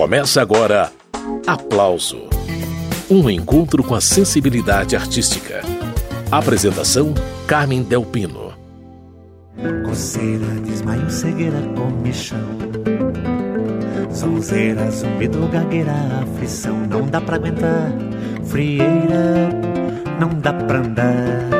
[0.00, 0.90] Começa agora
[1.46, 2.22] Aplauso
[3.10, 5.60] Um encontro com a sensibilidade artística.
[6.32, 7.12] Apresentação:
[7.46, 8.54] Carmen Delpino.
[9.84, 12.48] Coceira, desmaio, cegueira, comichão.
[14.10, 15.92] Sonzeira, zumbido, gagueira,
[16.22, 16.78] aflição.
[16.86, 17.92] Não dá pra aguentar,
[18.46, 19.50] frieira,
[20.18, 21.50] não dá pra andar.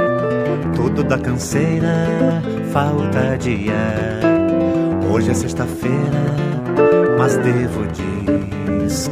[0.74, 5.10] Tudo dá canseira, falta de ar.
[5.12, 6.40] Hoje é sexta-feira,
[7.20, 7.84] mas devo
[8.88, 9.10] descansar.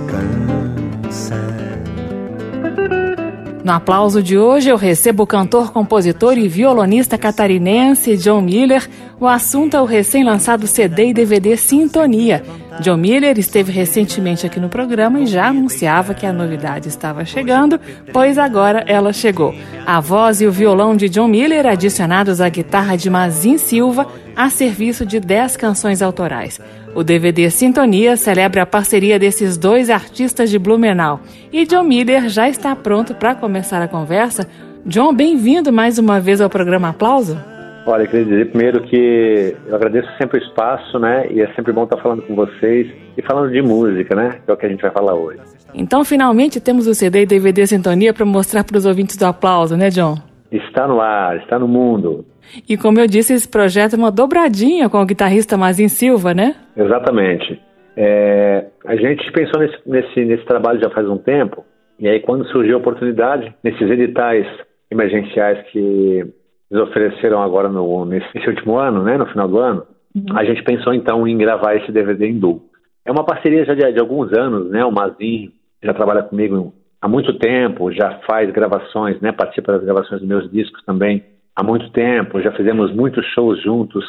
[3.63, 8.89] No aplauso de hoje, eu recebo o cantor, compositor e violonista catarinense John Miller.
[9.21, 12.41] O assunto é o recém-lançado CD e DVD Sintonia.
[12.81, 17.81] John Miller esteve recentemente aqui no programa e já anunciava que a novidade estava chegando,
[18.13, 19.53] pois agora ela chegou.
[19.85, 24.49] A voz e o violão de John Miller, adicionados à guitarra de Mazin Silva, a
[24.51, 26.61] serviço de 10 canções autorais.
[26.95, 31.21] O DVD Sintonia celebra a parceria desses dois artistas de Blumenau.
[31.53, 34.49] E John Miller já está pronto para começar a conversa.
[34.87, 37.58] John, bem-vindo mais uma vez ao programa Aplauso.
[37.91, 41.27] Olha, eu queria dizer primeiro que eu agradeço sempre o espaço, né?
[41.31, 42.87] E é sempre bom estar falando com vocês
[43.17, 44.41] e falando de música, né?
[44.45, 45.41] Que é o que a gente vai falar hoje.
[45.75, 49.75] Então, finalmente temos o CD e DVD Sintonia para mostrar para os ouvintes do aplauso,
[49.75, 50.19] né, John?
[50.53, 52.27] Está no ar, está no mundo.
[52.69, 56.57] E como eu disse, esse projeto é uma dobradinha com o guitarrista Mazin Silva, né?
[56.77, 57.59] Exatamente.
[57.97, 61.65] É, a gente pensou nesse, nesse, nesse trabalho já faz um tempo,
[61.99, 64.47] e aí quando surgiu a oportunidade, nesses editais
[64.91, 66.23] emergenciais que
[66.71, 70.37] eles ofereceram agora no, nesse, último ano, né, no final do ano, uhum.
[70.37, 72.63] a gente pensou então em gravar esse DVD em duo.
[73.05, 74.85] É uma parceria já de, de alguns anos, né?
[74.85, 75.51] O Mazin
[75.83, 79.33] já trabalha comigo há muito tempo, já faz gravações, né?
[79.33, 81.25] Participa das gravações dos meus discos também
[81.57, 82.41] há muito tempo.
[82.43, 84.05] Já fizemos muitos shows juntos,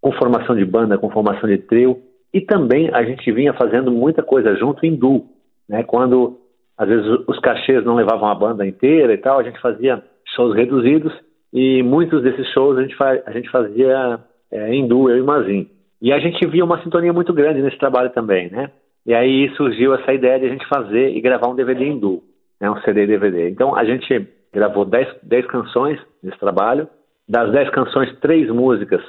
[0.00, 2.02] com formação de banda, com formação de trio,
[2.34, 5.26] e também a gente vinha fazendo muita coisa junto em duo,
[5.68, 5.84] né?
[5.84, 6.38] Quando
[6.76, 10.02] às vezes os cachês não levavam a banda inteira e tal, a gente fazia
[10.34, 11.12] shows reduzidos
[11.52, 12.96] e muitos desses shows a gente,
[13.26, 14.20] a gente fazia
[14.50, 15.68] é, em duo, eu e Mazin.
[16.00, 18.70] E a gente via uma sintonia muito grande nesse trabalho também, né?
[19.04, 22.22] E aí surgiu essa ideia de a gente fazer e gravar um DVD em duo,
[22.60, 22.70] né?
[22.70, 23.50] um CD e DVD.
[23.50, 26.88] Então a gente gravou 10, 10 canções nesse trabalho.
[27.28, 29.02] Das 10 canções, três músicas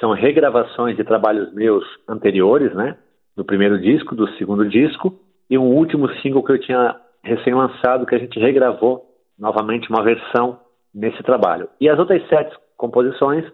[0.00, 2.96] são regravações de trabalhos meus anteriores, né?
[3.36, 5.14] Do primeiro disco, do segundo disco,
[5.48, 9.04] e um último single que eu tinha recém-lançado, que a gente regravou
[9.38, 10.58] novamente uma versão
[10.94, 11.68] nesse trabalho.
[11.80, 13.44] E as outras sete composições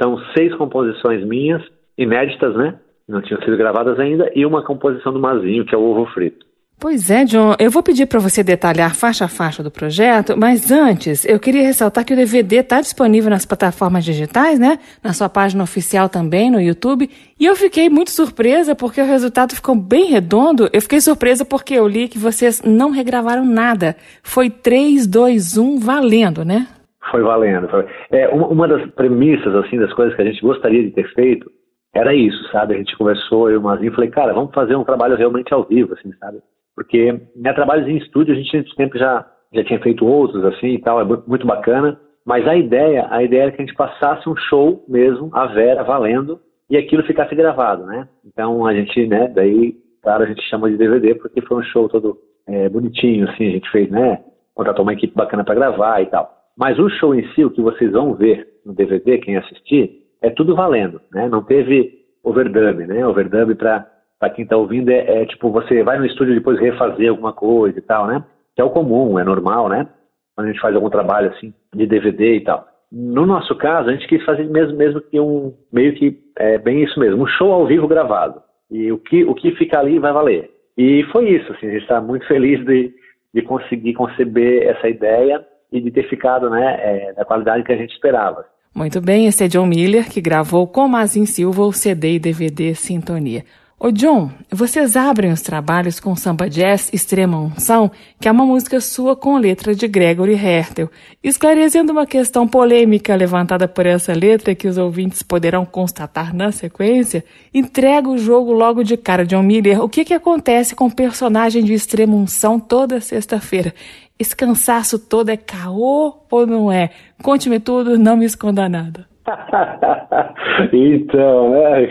[0.00, 1.62] são seis composições minhas,
[1.96, 2.78] inéditas, né?
[3.08, 6.44] Não tinham sido gravadas ainda, e uma composição do Mazinho, que é o Ovo Frito.
[6.78, 10.70] Pois é, John, eu vou pedir para você detalhar faixa a faixa do projeto, mas
[10.70, 14.78] antes eu queria ressaltar que o DVD está disponível nas plataformas digitais, né?
[15.02, 17.08] Na sua página oficial também, no YouTube.
[17.40, 20.68] E eu fiquei muito surpresa porque o resultado ficou bem redondo.
[20.72, 23.96] Eu fiquei surpresa porque eu li que vocês não regravaram nada.
[24.22, 26.66] Foi 3, 2, 1 valendo, né?
[27.10, 27.68] Foi valendo.
[27.68, 27.86] Foi.
[28.10, 31.50] É, uma, uma das premissas, assim, das coisas que a gente gostaria de ter feito
[31.94, 32.74] era isso, sabe?
[32.74, 35.64] A gente conversou, eu e o Mazinho, falei, cara, vamos fazer um trabalho realmente ao
[35.64, 36.42] vivo, assim, sabe?
[36.74, 40.80] Porque né, trabalhos em estúdio a gente sempre já, já tinha feito outros, assim, e
[40.80, 44.36] tal, é muito bacana, mas a ideia, a ideia era que a gente passasse um
[44.36, 48.08] show mesmo, a Vera, valendo, e aquilo ficasse gravado, né?
[48.24, 51.88] Então a gente, né, daí, claro, a gente chama de DVD porque foi um show
[51.88, 54.22] todo é, bonitinho, assim, a gente fez, né?
[54.54, 56.30] Contratou uma equipe bacana para gravar e tal.
[56.56, 60.30] Mas o show em si, o que vocês vão ver no DVD, quem assistir, é
[60.30, 61.28] tudo valendo, né?
[61.28, 63.06] Não teve overdub, né?
[63.06, 63.86] Overdub para
[64.30, 67.82] quem está ouvindo é, é, tipo você vai no estúdio depois refazer alguma coisa e
[67.82, 68.24] tal, né?
[68.54, 69.86] Que é o comum, é normal, né?
[70.34, 72.66] Quando a gente faz algum trabalho assim de DVD e tal.
[72.90, 76.82] No nosso caso, a gente quis fazer mesmo, mesmo que um meio que é bem
[76.82, 78.40] isso mesmo, um show ao vivo gravado.
[78.70, 80.50] E o que o que fica ali vai valer.
[80.76, 82.92] E foi isso, assim, a gente está muito feliz de,
[83.32, 87.76] de conseguir conceber essa ideia e de ter ficado né, é, da qualidade que a
[87.76, 88.44] gente esperava.
[88.74, 92.74] Muito bem, esse é John Miller, que gravou com Mazin Silva o CD e DVD
[92.74, 93.44] Sintonia.
[93.78, 97.90] Ô John, vocês abrem os trabalhos com samba jazz Extrema Unção,
[98.20, 100.88] que é uma música sua com letra de Gregory Hertel,
[101.22, 107.24] esclarecendo uma questão polêmica levantada por essa letra que os ouvintes poderão constatar na sequência,
[107.52, 109.82] entrega o jogo logo de cara, John Miller.
[109.82, 113.74] O que, que acontece com o personagem de Extrema Unção toda sexta-feira?
[114.16, 116.90] Esse cansaço todo é caô ou não é?
[117.20, 119.13] Conte-me tudo, não me esconda nada.
[120.72, 121.88] então, né?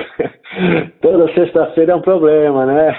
[1.02, 2.96] Toda sexta-feira é um problema, né?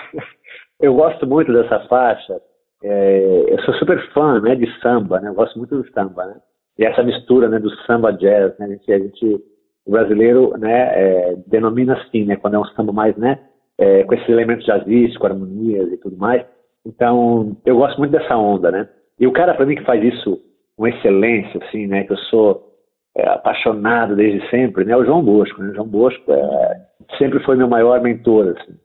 [0.80, 2.40] Eu gosto muito dessa faixa.
[2.82, 5.30] É, eu sou super fã, né, de samba, né?
[5.30, 6.36] Eu gosto muito do samba, né?
[6.78, 8.66] E essa mistura, né, do samba jazz, né?
[8.66, 9.40] A gente, a gente
[9.86, 12.36] o brasileiro, né, é, denomina assim, né?
[12.36, 13.38] Quando é um samba mais, né,
[13.78, 16.44] é, com esses elementos jazzísticos, harmonias e tudo mais.
[16.86, 18.88] Então, eu gosto muito dessa onda, né?
[19.18, 20.40] E o cara, para mim, que faz isso
[20.76, 22.04] com excelência, assim, né?
[22.04, 22.73] Que eu sou
[23.16, 24.96] é, apaixonado desde sempre, né?
[24.96, 25.70] O João Bosco, né?
[25.70, 26.80] O João Bosco é,
[27.18, 28.76] sempre foi meu maior mentor, assim.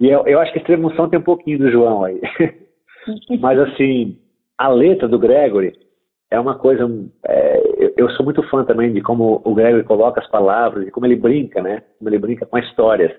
[0.00, 2.20] E eu, eu acho que a Extremunção tem um pouquinho do João aí.
[3.40, 4.18] Mas, assim,
[4.56, 5.72] a letra do Gregory
[6.30, 6.88] é uma coisa.
[7.26, 11.06] É, eu, sou muito fã também de como o Gregory coloca as palavras e como
[11.06, 11.82] ele brinca, né?
[11.98, 13.12] Como ele brinca com histórias.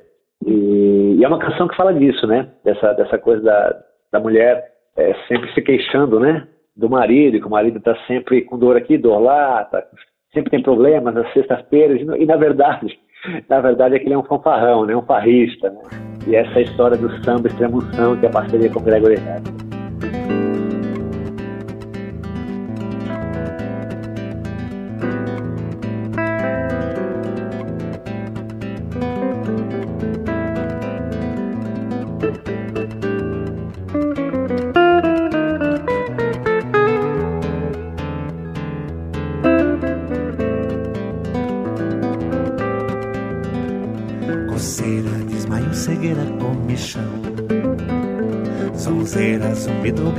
[0.46, 2.50] E, e, é uma canção que fala disso, né?
[2.64, 4.64] Dessa, dessa coisa da, da mulher
[4.96, 6.48] é, sempre se queixando, né?
[6.76, 9.86] Do marido, que o marido está sempre com dor aqui, dor lá, tá,
[10.34, 12.02] sempre tem problemas nas sextas-feiras.
[12.02, 13.00] E, na verdade,
[13.50, 14.96] na verdade é que ele é um fanfarrão, né?
[14.96, 15.82] Um farrista, né?
[16.28, 19.16] E essa história do samba extremoção que é a parceria com o Gregory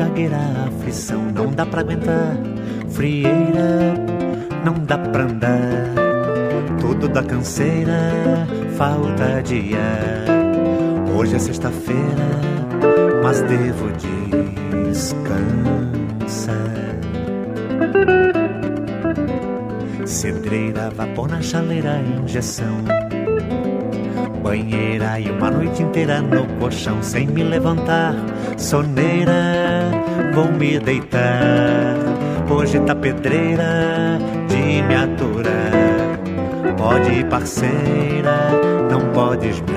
[0.04, 1.32] Harrison.
[1.54, 2.36] dá pra aguentar.
[2.88, 3.94] Frieira,
[4.64, 5.94] não dá pra andar.
[6.80, 10.24] Tudo da canseira, falta de ar.
[11.14, 12.40] Hoje é sexta-feira,
[13.22, 13.90] mas devo
[14.88, 15.50] descansar.
[20.06, 22.84] Cedreira, vapor na chaleira, injeção.
[24.42, 28.14] Banheira e uma noite inteira no colchão sem me levantar.
[28.56, 29.59] Soneira
[30.32, 31.96] vou me deitar.
[32.50, 34.18] Hoje tá pedreira
[34.48, 36.18] de me aturar.
[36.76, 38.50] Pode, parceira,
[38.90, 39.76] não podes me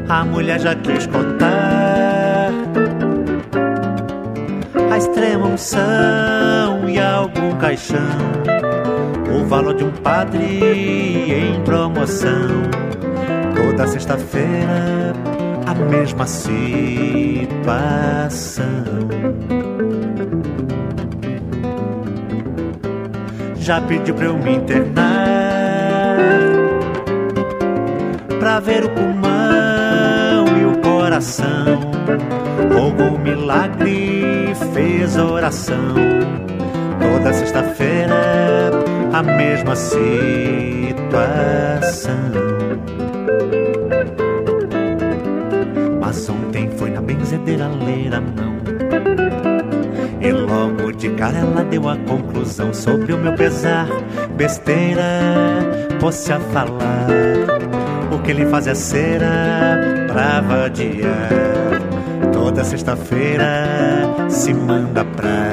[0.09, 2.51] A mulher já quis contar
[4.91, 7.99] a extrema unção e algum caixão.
[9.35, 10.61] O valor de um padre
[11.33, 12.85] em promoção
[13.55, 15.13] Toda sexta-feira
[15.67, 16.55] a mesma situação.
[23.57, 26.19] Já pediu pra eu me internar
[28.39, 31.81] pra ver o pulmão e o coração.
[32.73, 35.95] Rogou milagre, fez oração.
[37.01, 38.71] Toda sexta-feira
[39.13, 40.05] a mesma situação.
[50.21, 53.87] E logo de cara ela deu a conclusão sobre o meu pesar.
[54.37, 55.03] Besteira,
[56.01, 57.07] fosse a falar.
[58.11, 61.29] O que ele faz é cera pra vadiar.
[62.33, 65.51] Toda sexta-feira se manda pra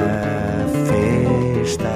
[0.86, 1.90] festa.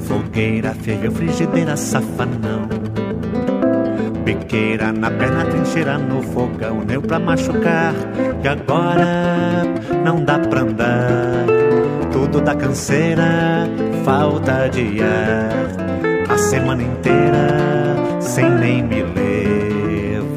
[0.00, 2.57] Fogueira, feia, frigideira, safanão
[4.98, 7.92] Na perna, trincheira no fogão, neu pra machucar.
[8.42, 9.62] E agora
[10.02, 11.44] não dá pra andar.
[12.10, 13.68] Tudo da canseira,
[14.06, 16.32] falta de ar.
[16.32, 20.32] A semana inteira sem nem me levantar.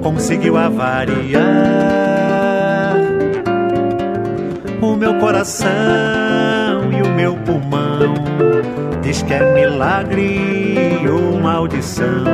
[0.00, 1.40] Conseguiu avariar
[4.80, 6.49] o meu coração
[9.34, 12.24] é milagre ou maldição.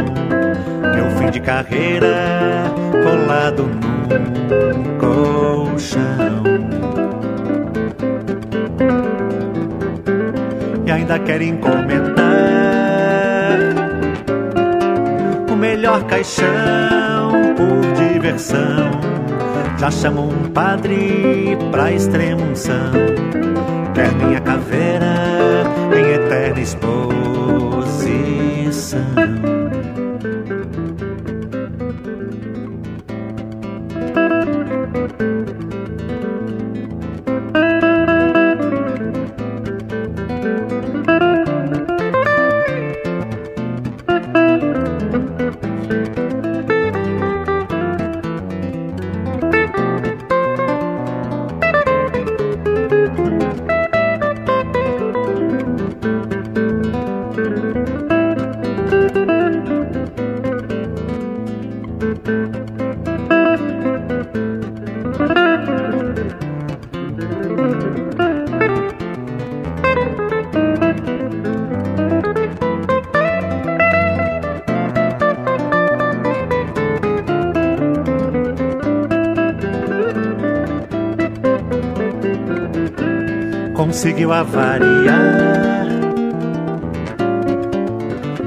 [0.95, 2.73] Meu fim de carreira
[3.03, 6.43] colado num colchão.
[10.87, 12.17] E ainda querem comentar
[15.51, 18.91] o melhor caixão por diversão.
[19.79, 22.93] Já chamam um padre pra extremunção.
[23.95, 25.36] Quer minha caveira
[26.37, 27.26] em eterna exposição.
[84.33, 85.87] Avariar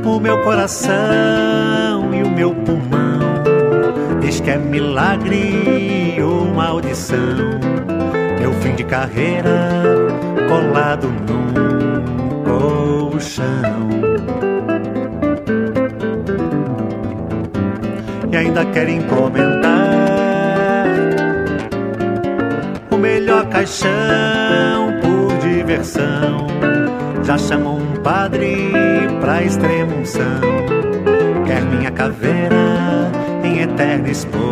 [0.03, 3.19] o meu coração e o meu pulmão.
[4.19, 7.59] Diz que é milagre ou maldição.
[8.39, 9.69] Meu fim de carreira
[10.49, 13.89] colado num colchão.
[18.31, 19.79] E ainda quer encomendar
[22.91, 24.88] o melhor caixão
[25.69, 26.47] por diversão.
[27.23, 28.71] Já chamou um padre
[29.21, 30.41] pra extremunção.
[31.45, 33.11] Quer minha caveira
[33.43, 34.49] em eterna exposição.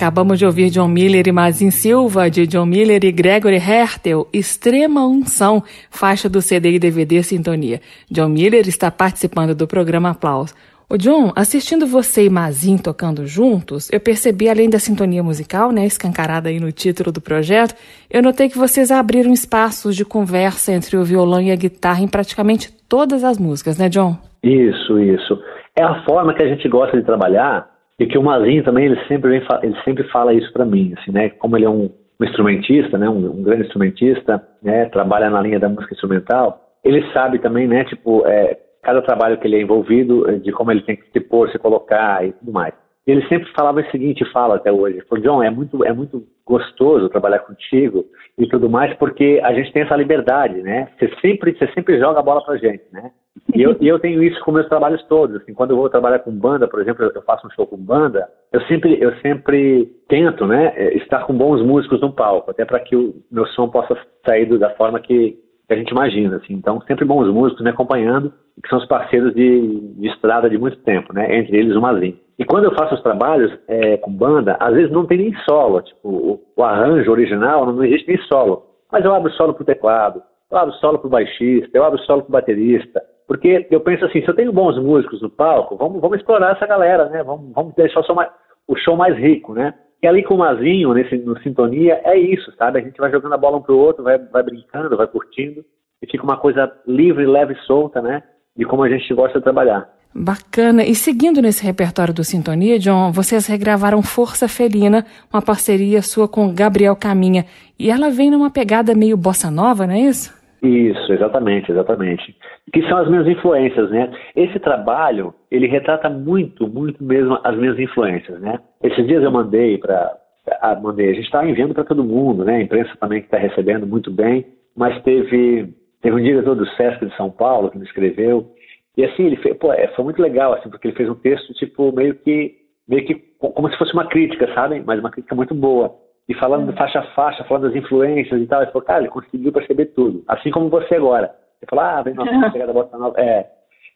[0.00, 5.06] Acabamos de ouvir John Miller e Mazin Silva, de John Miller e Gregory Hertel, Extrema
[5.06, 7.82] Unção, faixa do CD e DVD Sintonia.
[8.10, 10.56] John Miller está participando do programa Aplausos.
[10.88, 15.84] O John, assistindo você e Mazin tocando juntos, eu percebi, além da sintonia musical, né,
[15.84, 17.74] escancarada aí no título do projeto,
[18.10, 22.08] eu notei que vocês abriram espaços de conversa entre o violão e a guitarra em
[22.08, 24.16] praticamente todas as músicas, né, John?
[24.42, 25.38] Isso, isso.
[25.78, 27.68] É a forma que a gente gosta de trabalhar
[28.00, 31.12] e que o Mazinho também, ele sempre, vem, ele sempre fala isso para mim, assim,
[31.12, 31.28] né?
[31.28, 33.06] Como ele é um, um instrumentista, né?
[33.06, 34.86] Um, um, grande instrumentista, né?
[34.86, 36.58] Trabalha na linha da música instrumental.
[36.82, 37.84] Ele sabe também, né?
[37.84, 41.20] Tipo, é, cada trabalho que ele é envolvido, é, de como ele tem que se
[41.20, 42.72] pôr, se colocar e tudo mais.
[43.06, 47.10] Ele sempre falava o seguinte, fala até hoje, falou, John, é muito, é muito gostoso
[47.10, 48.06] trabalhar contigo
[48.40, 50.88] e tudo mais, porque a gente tem essa liberdade, né?
[50.98, 53.10] Você sempre, você sempre joga a bola pra gente, né?
[53.54, 55.36] E eu, e eu tenho isso com meus trabalhos todos.
[55.36, 58.26] Assim, quando eu vou trabalhar com banda, por exemplo, eu faço um show com banda,
[58.50, 62.80] eu sempre, eu sempre tento, né, é, estar com bons músicos no palco, até para
[62.80, 63.94] que o meu som possa
[64.26, 65.36] sair da forma que,
[65.68, 66.36] que a gente imagina.
[66.36, 66.54] Assim.
[66.54, 68.32] Então, sempre bons músicos me acompanhando,
[68.62, 71.38] que são os parceiros de, de estrada de muito tempo, né?
[71.38, 72.18] Entre eles o Mazin.
[72.40, 75.82] E quando eu faço os trabalhos é, com banda, às vezes não tem nem solo,
[75.82, 78.64] tipo, o, o arranjo original não existe nem solo.
[78.90, 82.32] Mas eu abro solo pro teclado, eu abro solo pro baixista, eu abro solo pro
[82.32, 86.52] baterista, porque eu penso assim, se eu tenho bons músicos no palco, vamos, vamos explorar
[86.52, 87.22] essa galera, né?
[87.22, 88.30] Vamos, vamos deixar o show, mais,
[88.66, 89.74] o show mais rico, né?
[90.02, 92.78] E ali com o Mazinho, nesse, no Sintonia, é isso, sabe?
[92.78, 95.62] A gente vai jogando a bola um pro outro, vai, vai brincando, vai curtindo,
[96.02, 98.22] e fica uma coisa livre, leve e solta, né?
[98.56, 99.99] De como a gente gosta de trabalhar.
[100.14, 100.82] Bacana.
[100.84, 106.52] E seguindo nesse repertório do Sintonia, John, vocês regravaram Força Felina, uma parceria sua com
[106.52, 107.44] Gabriel Caminha.
[107.78, 110.38] E ela vem numa pegada meio bossa nova, não é isso?
[110.62, 112.36] Isso, exatamente, exatamente.
[112.72, 114.12] Que são as minhas influências, né?
[114.36, 118.58] Esse trabalho, ele retrata muito, muito mesmo as minhas influências, né?
[118.82, 120.12] Esses dias eu mandei para
[120.60, 122.56] ah, mandei, a gente está enviando para todo mundo, né?
[122.56, 127.04] A imprensa também que está recebendo muito bem, mas teve teve um diretor do Sesc
[127.06, 128.50] de São Paulo que me escreveu
[128.96, 131.52] e assim ele fez, pô, é, foi muito legal assim porque ele fez um texto
[131.54, 132.56] tipo meio que
[132.88, 134.82] meio que como se fosse uma crítica, sabe?
[134.84, 135.96] Mas uma crítica muito boa
[136.30, 138.62] e falando faixa a faixa, falando das influências e tal.
[138.62, 140.22] Ele falou, cara, ele conseguiu perceber tudo.
[140.28, 141.34] Assim como você agora.
[141.58, 143.20] Você falou, ah, vem nossa chegada bossa nova.
[143.20, 143.48] É.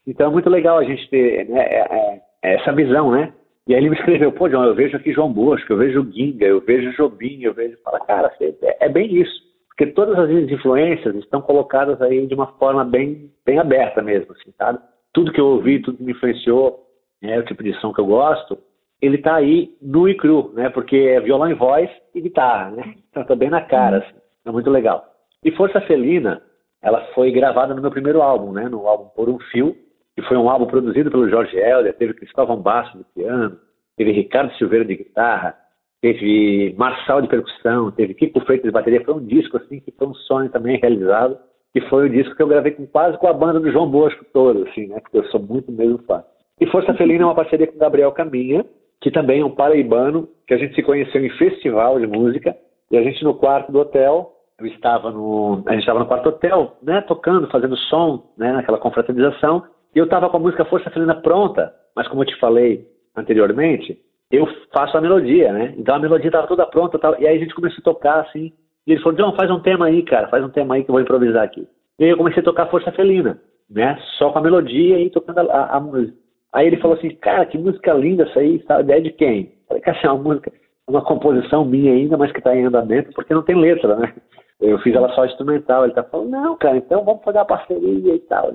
[0.04, 3.32] Então é muito legal a gente ter né, é, é, é, essa visão, né?
[3.68, 6.44] E aí ele me escreveu, pô, João, eu vejo aqui João Bosco, eu vejo Guinga,
[6.44, 7.78] eu vejo Jobim, eu vejo.
[7.84, 9.42] Fala, cara, é, é bem isso.
[9.76, 14.32] Porque todas as minhas influências estão colocadas aí de uma forma bem, bem aberta mesmo,
[14.32, 14.78] assim, sabe?
[15.12, 16.86] Tudo que eu ouvi, tudo que me influenciou,
[17.20, 18.56] é o tipo de som que eu gosto,
[19.02, 20.70] ele está aí nu e cru, né?
[20.70, 22.94] Porque é violão e voz e guitarra, né?
[23.10, 24.16] Então tá bem na cara, assim.
[24.44, 25.04] É muito legal.
[25.44, 26.42] E Força Felina,
[26.82, 28.68] ela foi gravada no meu primeiro álbum, né?
[28.68, 29.76] No álbum Por um Fio,
[30.14, 33.58] que foi um álbum produzido pelo Jorge Helder, teve Cristóvão Basso de piano,
[33.96, 35.56] teve Ricardo Silveira de guitarra,
[36.04, 39.02] teve Marçal de percussão, teve Kiko Freitas de bateria.
[39.02, 41.38] Foi um disco, assim, que foi um sonho também realizado,
[41.74, 44.22] e foi o disco que eu gravei com, quase com a banda do João Bosco
[44.30, 45.00] todo, assim, né?
[45.00, 46.22] Porque eu sou muito mesmo fã.
[46.60, 48.66] E Força Felina é uma parceria com Gabriel Caminha,
[49.00, 52.54] que também é um paraibano, que a gente se conheceu em festival de música,
[52.90, 56.24] e a gente no quarto do hotel, eu estava no, a gente estava no quarto
[56.24, 60.66] do hotel, né, tocando, fazendo som, né, naquela confraternização, e eu estava com a música
[60.66, 63.98] Força Felina pronta, mas como eu te falei anteriormente,
[64.30, 67.54] eu faço a melodia, né, então a melodia estava toda pronta, e aí a gente
[67.54, 68.52] começou a tocar assim,
[68.86, 70.94] e ele falou, John, faz um tema aí, cara, faz um tema aí que eu
[70.94, 71.66] vou improvisar aqui.
[71.98, 73.40] E aí eu comecei a tocar Força Felina,
[73.70, 76.16] né, só com a melodia e tocando a, a, a música.
[76.52, 78.92] Aí ele falou assim, cara, que música linda essa aí, sabe?
[78.92, 79.52] É de quem?
[79.66, 80.52] falei, cara, é uma música,
[80.86, 84.14] uma composição minha ainda, mas que está em andamento, porque não tem letra, né?
[84.60, 85.84] Eu fiz ela só instrumental.
[85.84, 88.54] Ele tá falando, não, cara, então vamos fazer uma parceria e tal.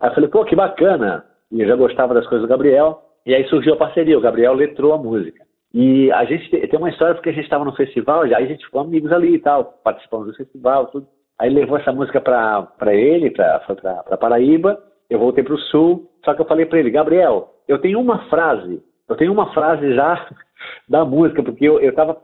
[0.00, 1.24] Aí eu falei, pô, que bacana.
[1.52, 3.02] E eu já gostava das coisas do Gabriel.
[3.28, 5.44] E aí surgiu a parceria, o Gabriel letrou a música.
[5.74, 8.64] E a gente tem uma história porque a gente estava no festival, aí a gente
[8.64, 11.06] ficou amigos ali e tal, participamos do festival, tudo.
[11.38, 16.40] Aí levou essa música para ele, para Paraíba, eu voltei para o Sul, só que
[16.40, 20.26] eu falei para ele, Gabriel, eu tenho uma frase, eu tenho uma frase já
[20.88, 22.16] da música, porque eu estava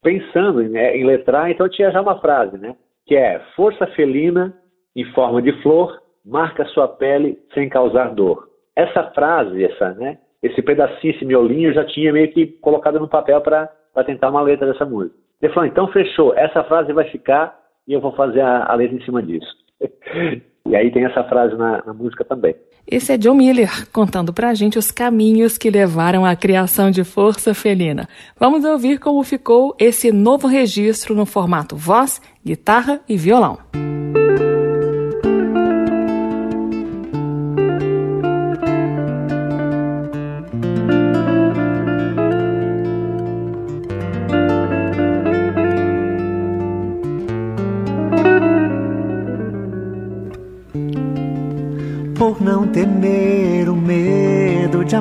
[0.00, 2.76] pensando né, em letrar, então eu tinha já uma frase, né?
[3.04, 4.56] Que é, força felina
[4.94, 8.48] em forma de flor, marca sua pele sem causar dor.
[8.76, 10.18] Essa frase, essa, né?
[10.42, 13.68] Esse pedacinho, esse miolinho, eu já tinha meio que colocado no papel para
[14.04, 15.14] tentar uma letra dessa música.
[15.40, 18.96] Ele falou, então fechou, essa frase vai ficar e eu vou fazer a, a letra
[18.96, 19.46] em cima disso.
[20.66, 22.54] e aí tem essa frase na, na, música também.
[22.86, 27.54] Esse é John Miller contando pra gente os caminhos que levaram à criação de Força
[27.54, 28.08] Felina.
[28.38, 33.58] Vamos ouvir como ficou esse novo registro no formato voz, guitarra e violão.
[33.72, 34.21] temer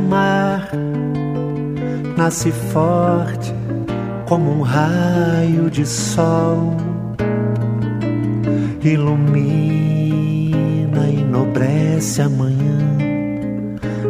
[0.02, 0.70] amar.
[2.18, 3.54] Nasce forte
[4.28, 6.76] como um raio de sol,
[8.84, 9.78] ilumina
[11.10, 12.80] e enobrece a manhã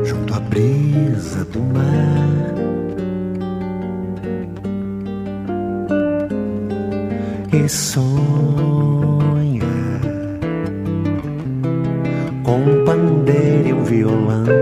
[0.03, 2.21] junto à brisa do mar.
[7.53, 8.31] E sonha
[12.43, 14.60] com um pandeiro e um violão.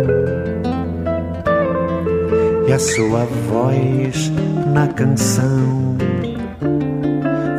[2.80, 4.32] Sua voz
[4.74, 5.98] na canção,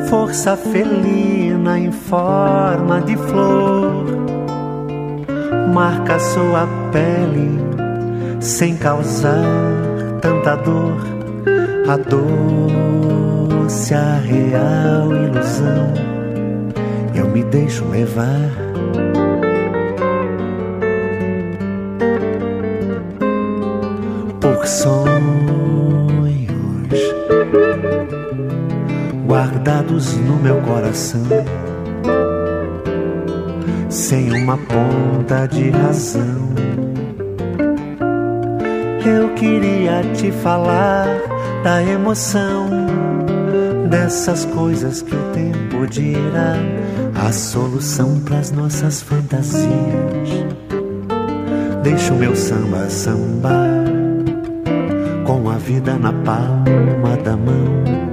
[0.09, 4.07] força felina em forma de flor,
[5.75, 7.61] marca sua pele
[8.41, 9.45] sem causar
[10.23, 10.97] tanta dor,
[11.87, 15.93] a doce, a real ilusão.
[17.15, 18.60] Eu me deixo levar
[29.31, 31.23] guardados no meu coração,
[33.89, 36.51] sem uma ponta de razão.
[39.07, 41.07] Eu queria te falar
[41.63, 42.69] da emoção,
[43.89, 46.57] dessas coisas que o tempo dirá,
[47.15, 49.71] a solução para as nossas fantasias.
[51.83, 53.80] Deixa o meu samba sambar,
[55.31, 58.11] com a vida na palma da mão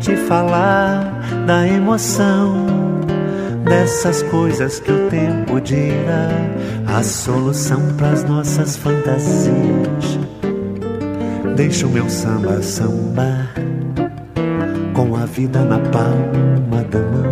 [0.00, 1.12] te falar
[1.46, 2.66] da emoção
[3.62, 6.30] dessas coisas que o tempo dirá
[6.86, 10.18] a solução para as nossas fantasias.
[11.54, 13.52] Deixa o meu samba sambar
[14.94, 17.29] com a vida na palma da mão.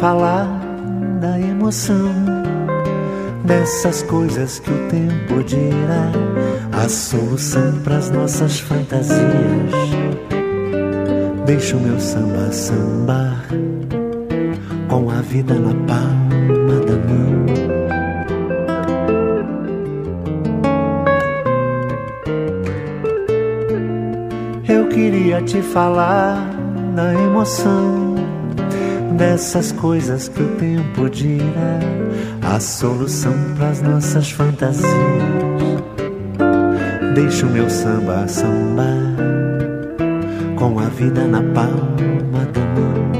[0.00, 0.46] Falar
[1.20, 2.12] da emoção
[3.44, 6.12] dessas coisas que o tempo dirá
[6.72, 9.18] a solução para as nossas fantasias.
[11.46, 13.44] Deixa o meu samba sambar
[14.88, 17.46] com a vida na palma da mão.
[24.68, 26.38] Eu queria te falar
[26.94, 28.07] da emoção
[29.16, 31.80] dessas coisas que o tempo dirá
[32.42, 34.88] a solução para as nossas fantasias.
[37.14, 39.16] Deixa o meu samba sambar
[40.56, 43.17] com a vida na palma da mão.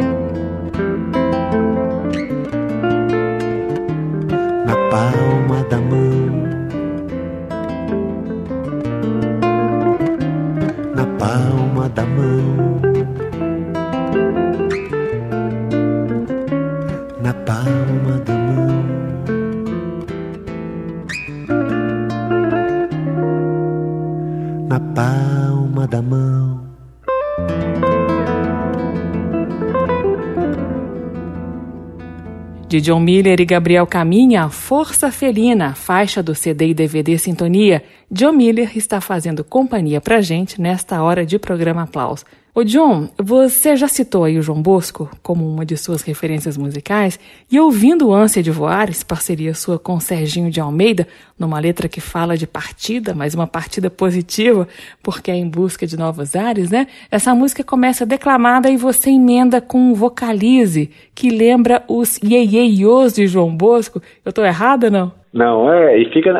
[32.79, 37.83] De John Miller e Gabriel Caminha, Força Felina, faixa do CD e DVD Sintonia.
[38.09, 42.25] John Miller está fazendo companhia pra gente nesta hora de programa Aplausos.
[42.59, 47.17] Ô John, você já citou aí o João Bosco como uma de suas referências musicais,
[47.49, 51.07] e ouvindo Ânsia de Voares, parceria sua com Serginho de Almeida,
[51.39, 54.67] numa letra que fala de partida, mas uma partida positiva,
[55.05, 56.89] porque é em busca de novos ares, né?
[57.13, 63.29] Essa música começa declamada e você emenda com um vocalize que lembra os ieieios de
[63.29, 64.03] João Bosco.
[64.25, 65.13] Eu tô errada, não?
[65.33, 66.33] Não, é, e fica.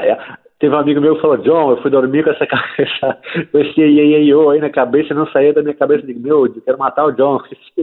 [0.59, 3.19] Teve um amigo meu que falou, John, eu fui dormir com essa cabeça,
[3.53, 6.05] com esse ieieiô aí na cabeça não saía da minha cabeça.
[6.05, 7.41] Digo, meu, eu quero matar o John.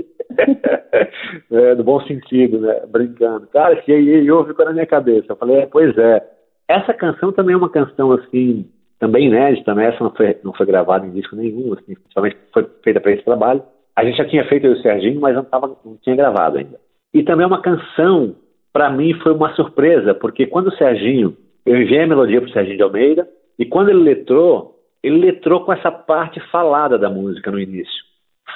[1.52, 2.82] é, no bom sentido, né?
[2.88, 3.48] Brincando.
[3.48, 5.28] Cara, esse ieieiô ficou na minha cabeça.
[5.30, 6.22] Eu falei, é, pois é.
[6.68, 8.66] Essa canção também é uma canção, assim,
[9.00, 9.88] também inédita, né?
[9.88, 13.24] Essa não foi, não foi gravada em disco nenhum, assim, principalmente foi feita para esse
[13.24, 13.64] trabalho.
[13.96, 16.78] A gente já tinha feito o Serginho, mas não, tava, não tinha gravado ainda.
[17.14, 18.36] E também é uma canção,
[18.74, 22.54] para mim, foi uma surpresa, porque quando o Serginho eu enviei a melodia para o
[22.54, 27.49] Serginho de Almeida e quando ele letrou, ele letrou com essa parte falada da música
[27.49, 28.04] no início,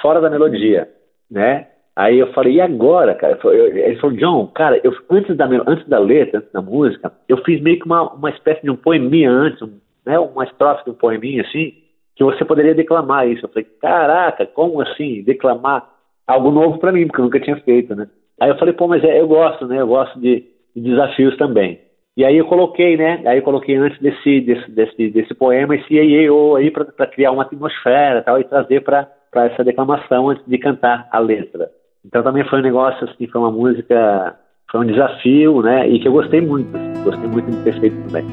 [0.00, 0.88] fora da melodia,
[1.30, 1.66] né?
[1.96, 3.38] Aí eu falei, e agora, cara?
[3.44, 7.60] Ele falou, John, cara, eu, antes, da, antes da letra, antes da música, eu fiz
[7.60, 10.94] meio que uma, uma espécie de um poeminha antes, um, né, uma estrofe de um
[10.94, 11.74] poeminha assim,
[12.14, 13.44] que você poderia declamar isso.
[13.44, 15.22] Eu falei, caraca, como assim?
[15.22, 15.90] Declamar
[16.26, 18.08] algo novo para mim, porque eu nunca tinha feito, né?
[18.40, 19.80] Aí eu falei, pô, mas é, eu gosto, né?
[19.80, 20.44] Eu gosto de,
[20.74, 21.80] de desafios também.
[22.16, 23.22] E aí eu coloquei, né?
[23.24, 27.42] Aí eu coloquei antes desse, desse, desse, desse poema esse EIO aí para criar uma
[27.42, 31.70] atmosfera tal, e trazer para essa declamação antes de cantar a letra.
[32.04, 34.36] Então também foi um negócio, assim, foi uma música,
[34.70, 35.88] foi um desafio, né?
[35.88, 38.24] E que eu gostei muito, assim, gostei muito de ter feito também.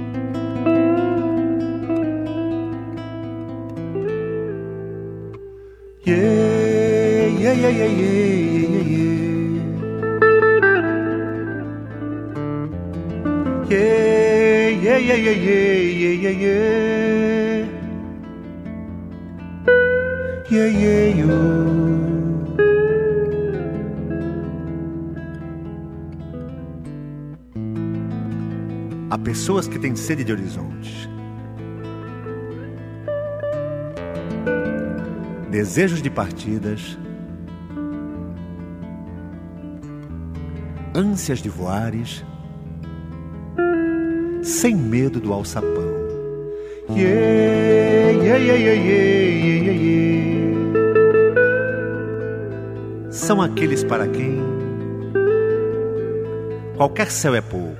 [6.07, 6.23] Yeah,
[7.37, 8.56] yeah, yeah, yeah, yeah,
[13.69, 14.07] yeah.
[14.87, 17.65] Yeah, yeah, yeah, yeah, yeah, yeah, yeah.
[20.49, 21.27] Yeah, yeah.
[29.09, 31.09] Há pessoas que têm sede de horizontes.
[35.51, 36.97] Desejos de partidas.
[40.95, 42.23] Ânsias de voares
[44.47, 45.97] sem medo do alçapão.
[46.89, 50.07] Yeah, yeah, yeah, yeah, yeah,
[53.11, 54.41] São aqueles para quem
[56.77, 57.75] qualquer céu é pouco,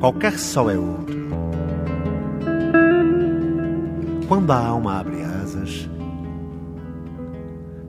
[0.00, 1.28] qualquer sol é outro.
[4.26, 5.88] Quando a alma abre asas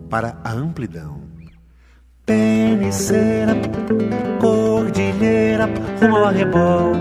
[0.09, 1.18] para a amplidão,
[2.69, 3.55] peniceira
[4.39, 5.67] cordilheira
[5.99, 6.91] rumo ao arrebol.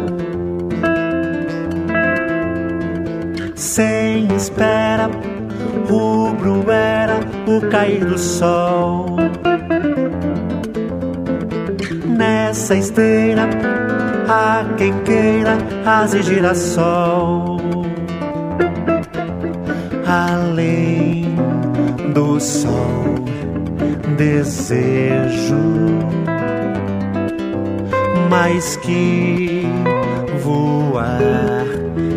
[3.54, 5.10] Sem espera,
[5.88, 9.16] rubro era o cair do sol.
[12.06, 13.48] Nessa esteira,
[14.28, 17.58] há quem queira asa girassol.
[20.06, 21.26] Além
[22.14, 23.07] do sol,
[24.18, 25.54] desejo
[28.28, 29.62] mais que
[30.42, 31.64] voar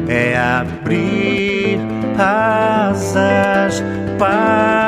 [0.08, 1.80] é abrir
[2.18, 3.84] asas,
[4.18, 4.82] partir.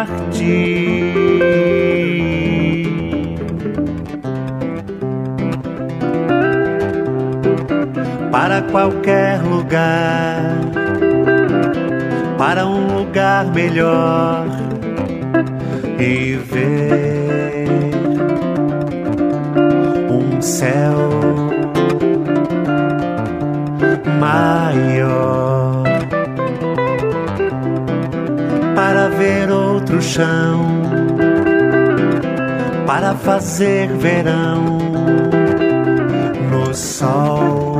[8.31, 10.57] Para qualquer lugar,
[12.37, 14.42] para um lugar melhor
[16.03, 17.69] e ver
[20.11, 20.97] um céu
[24.19, 25.83] maior
[28.75, 30.81] para ver outro chão,
[32.85, 34.79] para fazer verão
[36.51, 37.72] no sol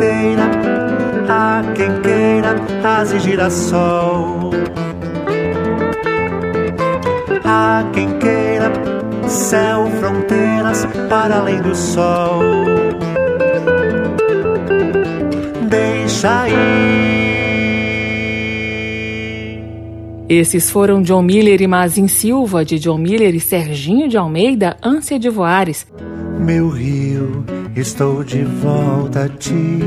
[0.00, 0.50] Esteira,
[1.28, 4.50] há quem queira asa e girassol.
[7.44, 8.72] Há quem queira
[9.28, 12.40] céu, fronteiras para além do sol.
[15.68, 17.50] Deixa ir.
[20.30, 25.18] Esses foram John Miller e Mazin Silva, de John Miller e Serginho de Almeida, Ânsia
[25.18, 25.86] de Voares.
[26.38, 27.44] Meu rio,
[27.76, 29.78] estou de volta a ti.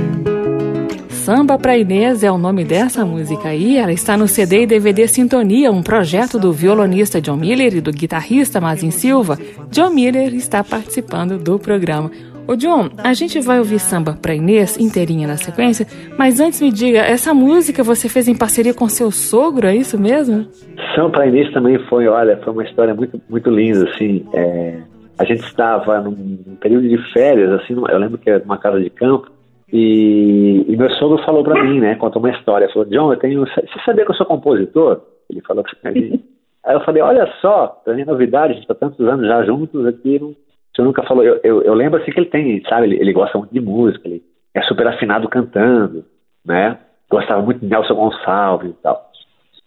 [1.09, 3.77] Samba pra Inês é o nome dessa música aí.
[3.77, 7.91] Ela está no CD e DVD Sintonia, um projeto do violonista John Miller e do
[7.91, 9.37] guitarrista Mazin Silva.
[9.71, 12.11] John Miller está participando do programa.
[12.45, 16.71] Ô John, a gente vai ouvir samba pra Inês inteirinha na sequência, mas antes me
[16.71, 20.45] diga, essa música você fez em parceria com seu sogro, é isso mesmo?
[20.93, 24.25] Samba pra Inês também foi, olha, foi uma história muito, muito linda, assim.
[24.33, 24.81] É,
[25.17, 28.89] a gente estava num período de férias, assim, eu lembro que era uma casa de
[28.89, 29.31] campo,
[29.71, 33.41] e, e meu sogro falou para mim, né, contou uma história, falou, John, eu tenho,
[33.41, 35.01] você sabia que eu sou compositor?
[35.29, 36.23] Ele falou pra mim.
[36.63, 39.43] Aí eu falei, olha só, pra mim é novidade, a gente tá tantos anos já
[39.43, 40.35] juntos aqui, não, o
[40.75, 43.37] senhor nunca falou, eu, eu, eu, lembro assim que ele tem, sabe, ele, ele gosta
[43.37, 44.23] muito de música, ele
[44.53, 46.05] é super afinado cantando,
[46.45, 46.77] né,
[47.09, 49.09] gostava muito de Nelson Gonçalves e tal.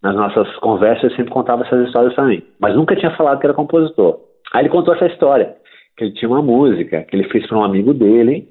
[0.03, 3.47] Nas nossas conversas ele sempre contava essas histórias pra mim, mas nunca tinha falado que
[3.47, 4.21] era compositor.
[4.57, 5.55] Aí ele contou essa história,
[5.99, 8.49] que ele tinha uma música que ele fez para um amigo dele,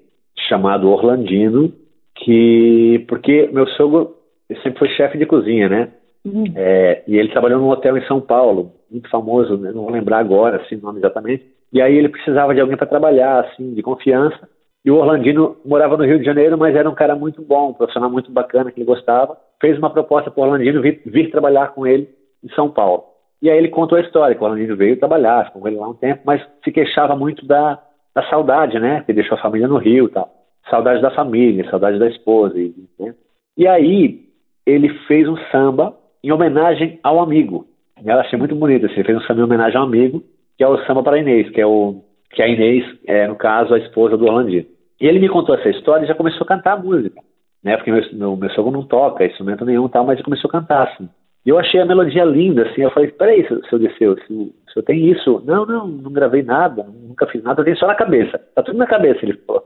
[0.47, 1.73] chamado Orlandino,
[2.13, 4.13] que porque meu sogro
[4.61, 5.91] sempre foi chefe de cozinha, né?
[6.23, 6.43] Uhum.
[6.55, 9.71] É, e ele trabalhou num hotel em São Paulo, muito famoso, né?
[9.71, 11.43] não vou lembrar agora assim, o nome exatamente.
[11.73, 14.47] E aí ele precisava de alguém para trabalhar, assim, de confiança.
[14.85, 17.73] E o Orlandino morava no Rio de Janeiro, mas era um cara muito bom, um
[17.73, 19.35] profissional muito bacana que ele gostava.
[19.59, 22.07] Fez uma proposta para o Orlandino vir, vir trabalhar com ele
[22.43, 23.14] em São Paulo.
[23.45, 25.87] E aí ele contou a história, que o Orlandino veio trabalhar, ficou com ele lá
[25.87, 27.79] um tempo, mas se queixava muito da,
[28.15, 29.03] da saudade, né?
[29.05, 30.31] Que deixou a família no Rio e tal.
[30.67, 32.57] Saudade da família, saudade da esposa.
[32.57, 33.13] E, né?
[33.55, 34.21] e aí
[34.65, 37.67] ele fez um samba em homenagem ao amigo.
[38.03, 40.23] Eu achei muito bonito, assim, ele fez um samba em homenagem ao amigo,
[40.57, 43.75] que é o samba para Inês, que é o que a Inês é, no caso,
[43.75, 44.65] a esposa do Orlandino.
[44.99, 47.21] E ele me contou essa história e já começou a cantar a música,
[47.63, 47.77] né?
[47.77, 50.87] Porque meu, meu, meu sogro não toca instrumento nenhum tal, mas ele começou a cantar,
[50.87, 51.07] assim.
[51.45, 52.81] E eu achei a melodia linda, assim.
[52.81, 55.43] Eu falei, peraí, seu Dirceu, se o senhor tem isso?
[55.45, 58.39] Não, não, não gravei nada, nunca fiz nada, tem só na cabeça.
[58.55, 59.63] Tá tudo na cabeça, ele falou.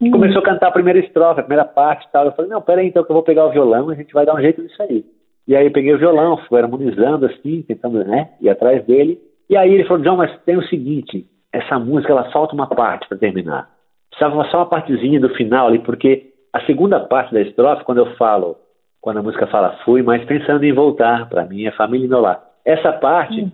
[0.00, 0.10] Hum.
[0.10, 2.26] Começou a cantar a primeira estrofe, a primeira parte e tal.
[2.26, 4.26] Eu falei, não, peraí, então que eu vou pegar o violão e a gente vai
[4.26, 5.04] dar um jeito nisso aí.
[5.48, 9.18] E aí peguei o violão, fui harmonizando assim, tentando, né, ir atrás dele.
[9.48, 13.08] E aí ele falou, John, mas tem o seguinte, essa música, ela falta uma parte
[13.08, 13.70] para terminar.
[14.10, 18.14] Precisava só uma partezinha do final ali, porque a segunda parte da estrofe, quando eu
[18.16, 18.56] falo
[19.00, 22.42] quando a música fala fui, mas pensando em voltar para minha família e meu lar.
[22.64, 23.50] Essa parte hum.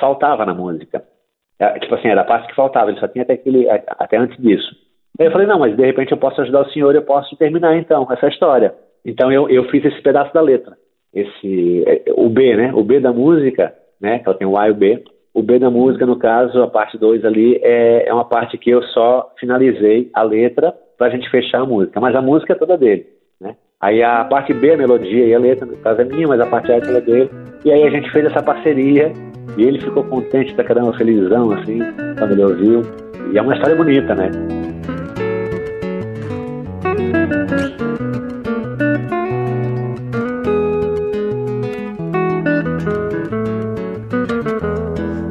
[0.00, 1.02] faltava na música.
[1.58, 4.40] É, tipo assim, era a parte que faltava, ele só tinha até, aquele, até antes
[4.40, 4.74] disso.
[5.18, 7.76] Aí eu falei, não, mas de repente eu posso ajudar o senhor, eu posso terminar
[7.76, 8.74] então essa história.
[9.04, 10.76] Então eu, eu fiz esse pedaço da letra.
[11.12, 12.72] Esse, é, o B, né?
[12.72, 14.20] O B da música, né?
[14.20, 15.02] Que ela tem o A e o B.
[15.34, 18.70] O B da música, no caso, a parte 2 ali, é, é uma parte que
[18.70, 22.00] eu só finalizei a letra para a gente fechar a música.
[22.00, 23.06] Mas a música é toda dele,
[23.40, 23.56] né?
[23.80, 26.46] Aí a parte B, a melodia e a letra, no caso é minha, mas a
[26.46, 27.30] parte A é dele.
[27.64, 29.12] E aí a gente fez essa parceria
[29.56, 31.78] e ele ficou contente pra caramba, felizão, assim,
[32.18, 32.82] quando ele ouviu.
[33.32, 34.30] E é uma história bonita, né?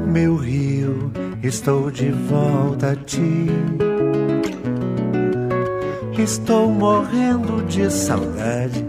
[0.06, 1.12] Meu rio,
[1.44, 3.87] estou de volta a ti
[6.28, 8.86] Estou morrendo de saudade,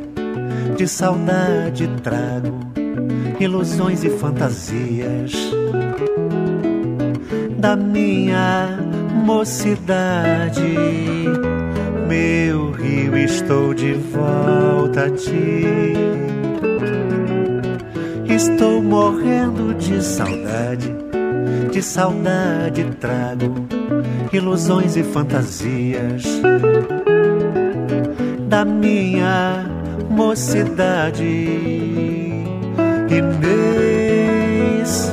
[0.76, 2.58] de saudade trago
[3.38, 5.30] ilusões e fantasias
[7.56, 8.76] da minha
[9.24, 10.74] mocidade.
[12.08, 15.94] Meu rio, estou de volta a ti.
[18.28, 20.92] Estou morrendo de saudade,
[21.70, 23.77] de saudade trago
[24.36, 26.24] ilusões e fantasias
[28.48, 29.66] da minha
[30.10, 31.24] mocidade.
[33.10, 35.12] Inês,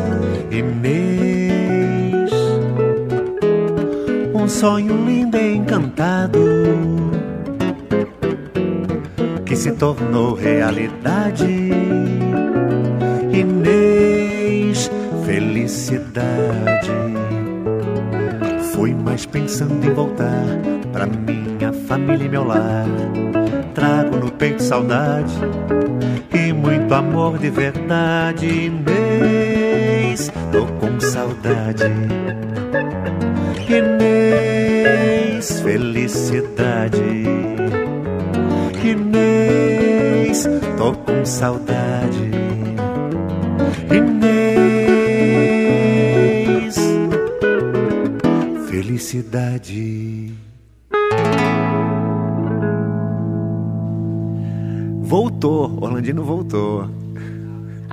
[0.51, 2.31] Inês,
[4.33, 6.39] um sonho lindo e encantado
[9.45, 11.71] que se tornou realidade.
[13.31, 14.89] Inês,
[15.25, 17.24] felicidade
[19.23, 20.43] pensando em voltar
[20.91, 22.85] pra minha família e meu lar.
[23.73, 25.33] Trago no peito saudade
[26.33, 28.47] e muito amor de verdade.
[28.47, 31.85] Inês, tô com saudade.
[33.69, 36.99] Inês, felicidade.
[38.83, 41.84] Inês, tô com saudade.
[49.15, 50.33] Felicidade.
[55.01, 57.04] Voltou, Orlandino voltou.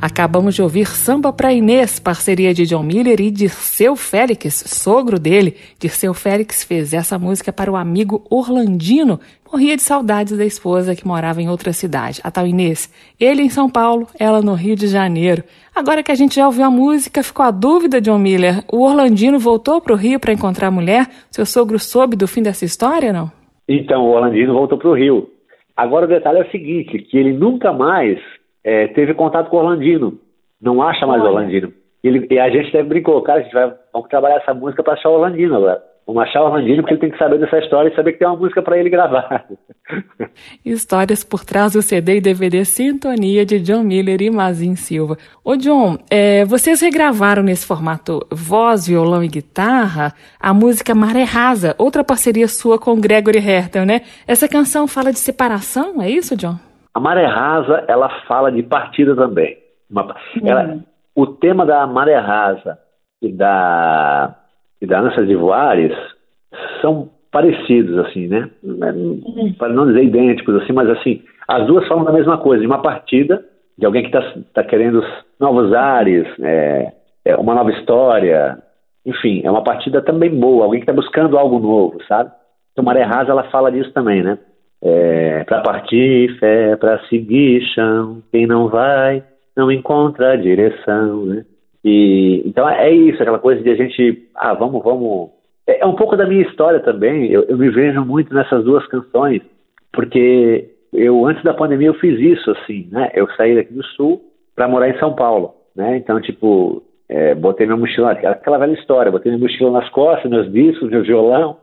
[0.02, 5.54] Acabamos de ouvir Samba pra Inês, parceria de John Miller e Dirceu Félix, sogro dele.
[5.78, 9.20] Dirceu Félix fez essa música para o amigo Orlandino.
[9.48, 12.92] Morria de saudades da esposa que morava em outra cidade, a tal Inês.
[13.20, 15.44] Ele em São Paulo, ela no Rio de Janeiro.
[15.72, 18.64] Agora que a gente já ouviu a música, ficou a dúvida, John Miller.
[18.72, 21.06] O Orlandino voltou para o Rio para encontrar a mulher?
[21.30, 23.30] Seu sogro soube do fim dessa história, não?
[23.68, 25.28] Então, o Orlandino voltou para o Rio.
[25.76, 28.18] Agora o detalhe é o seguinte, que ele nunca mais
[28.64, 30.18] é, teve contato com o Orlandino.
[30.60, 31.72] Não acha mais o Orlandino.
[32.02, 34.94] Ele, e a gente até brincou, cara, a gente vai vamos trabalhar essa música para
[34.94, 35.82] achar o Orlandino agora.
[36.04, 38.26] Vamos achar o Orlandino porque ele tem que saber dessa história e saber que tem
[38.26, 39.46] uma música para ele gravar.
[40.64, 45.16] Histórias por trás do CD e DVD Sintonia de John Miller e Mazin Silva.
[45.44, 51.76] Ô John, é, vocês regravaram nesse formato voz, violão e guitarra a música Maré Rasa,
[51.78, 54.00] outra parceria sua com Gregory Hertel, né?
[54.26, 56.71] Essa canção fala de separação, é isso, John?
[56.94, 59.56] A Maré Rasa, ela fala de partida também.
[59.90, 60.78] Uma, ela,
[61.14, 62.78] o tema da Maré Rasa
[63.20, 64.36] e da
[64.80, 65.96] e da Ânsia de Voares
[66.80, 68.50] são parecidos, assim, né?
[69.56, 72.82] Para não dizer idênticos, assim, mas assim, as duas falam da mesma coisa, de uma
[72.82, 73.44] partida,
[73.78, 75.02] de alguém que está tá querendo
[75.40, 76.92] novos ares, é,
[77.24, 78.58] é uma nova história,
[79.06, 82.30] enfim, é uma partida também boa, alguém que está buscando algo novo, sabe?
[82.72, 84.38] Então, Maré Rasa, ela fala disso também, né?
[84.82, 89.22] É, para partir, fé, para seguir chão, quem não vai,
[89.56, 91.44] não encontra direção, né?
[91.84, 95.30] E, então é isso, aquela coisa de a gente, ah, vamos, vamos.
[95.66, 97.30] É, é um pouco da minha história também.
[97.30, 99.42] Eu, eu, me vejo muito nessas duas canções,
[99.92, 103.10] porque eu antes da pandemia eu fiz isso assim, né?
[103.14, 104.22] Eu saí daqui do sul
[104.54, 105.96] para morar em São Paulo, né?
[105.96, 110.50] Então tipo, é, botei minha mochila, aquela velha história, botei minha mochila nas costas, meus
[110.52, 111.56] discos, meu violão,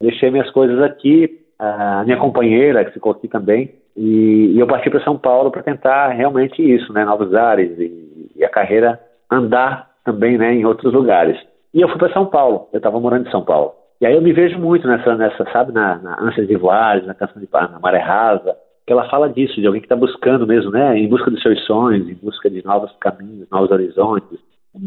[0.00, 4.88] deixei minhas coisas aqui, a minha companheira que ficou aqui também, e, e eu parti
[4.88, 7.04] para São Paulo para tentar realmente isso, né?
[7.04, 11.36] Novos ares e, e a carreira andar também né, em outros lugares.
[11.74, 13.74] E eu fui para São Paulo, eu estava morando em São Paulo.
[14.00, 17.14] E aí eu me vejo muito nessa, nessa sabe, na, na Ânsias de Voares, na
[17.14, 20.70] canção de na Maré Rasa, que ela fala disso, de alguém que está buscando mesmo,
[20.70, 24.38] né, em busca dos seus sonhos, em busca de novos caminhos, novos horizontes.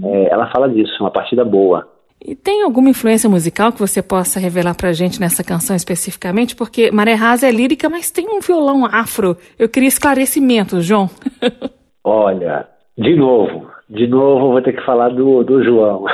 [0.04, 1.88] É, ela fala disso, uma partida boa.
[2.24, 6.56] E tem alguma influência musical que você possa revelar pra gente nessa canção especificamente?
[6.56, 9.36] Porque Maré Rasa é lírica, mas tem um violão afro.
[9.58, 11.10] Eu queria esclarecimento, João.
[12.04, 16.04] Olha, de novo, de novo, vou ter que falar do, do João.
[16.04, 16.08] uh,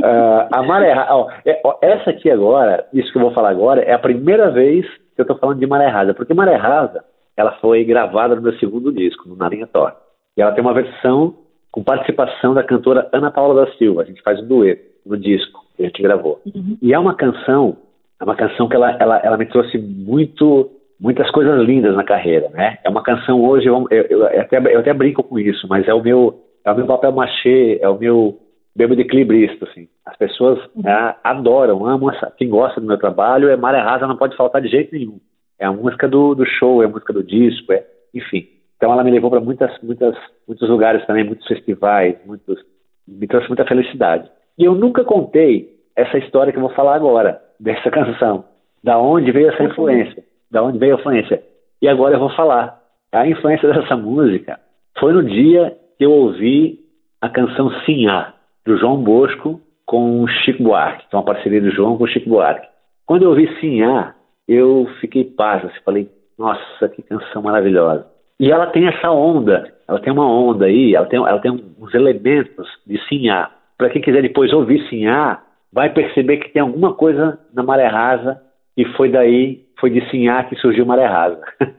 [0.50, 1.26] a Maré Rasa.
[1.44, 5.20] É, essa aqui agora, isso que eu vou falar agora, é a primeira vez que
[5.20, 7.04] eu estou falando de Maré Rasa, porque Maré Rasa
[7.36, 9.92] ela foi gravada no meu segundo disco, no Narinha Thor.
[10.36, 11.34] E ela tem uma versão
[11.70, 14.02] com participação da cantora Ana Paula da Silva.
[14.02, 16.40] A gente faz um dueto no disco que a gente gravou.
[16.46, 16.76] Uhum.
[16.82, 17.76] E é uma canção,
[18.20, 22.50] é uma canção que ela, ela, ela me trouxe muito muitas coisas lindas na carreira,
[22.50, 22.78] né?
[22.84, 25.94] É uma canção hoje, eu, eu, eu, até, eu até brinco com isso, mas é
[25.94, 28.38] o meu, é o meu papel machê, é o meu
[28.76, 29.88] bebo de equilibrista, assim.
[30.04, 30.82] As pessoas uhum.
[30.82, 34.60] né, adoram, amam, essa, quem gosta do meu trabalho, é Maré Rasa não pode faltar
[34.60, 35.18] de jeito nenhum.
[35.58, 38.46] É a música do, do show, é a música do disco, é, enfim.
[38.80, 40.16] Então ela me levou para muitas, muitas,
[40.48, 42.58] muitos lugares também, muitos festivais, muitos,
[43.06, 44.30] me trouxe muita felicidade.
[44.56, 48.44] E eu nunca contei essa história que eu vou falar agora, dessa canção.
[48.82, 51.42] Da onde veio essa influência da onde veio a influência.
[51.80, 52.80] E agora eu vou falar.
[53.12, 54.58] A influência dessa música
[54.98, 56.80] foi no dia que eu ouvi
[57.20, 61.70] a canção Sinhá, do João Bosco com o Chico Buarque, que é uma parceria do
[61.70, 62.68] João com o Chico Buarque.
[63.06, 64.14] Quando eu ouvi Sinhá,
[64.46, 66.08] eu fiquei paz, assim, falei,
[66.38, 68.06] nossa, que canção maravilhosa.
[68.40, 71.94] E ela tem essa onda, ela tem uma onda aí, ela tem, ela tem uns
[71.94, 73.50] elementos de Sinhá.
[73.76, 78.40] Para quem quiser depois ouvir Sinhá, vai perceber que tem alguma coisa na Maré Rasa
[78.74, 81.38] e foi daí foi de Sinhá que surgiu Maré Rasa.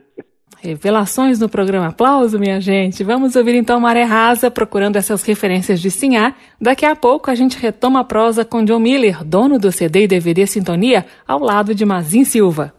[0.62, 3.02] Revelações no programa Aplauso, minha gente.
[3.02, 6.32] Vamos ouvir então Maré Rasa, procurando essas referências de Sinhá.
[6.60, 10.06] Daqui a pouco a gente retoma a prosa com John Miller, dono do CD e
[10.06, 12.72] DVD Sintonia, ao lado de Mazin Silva.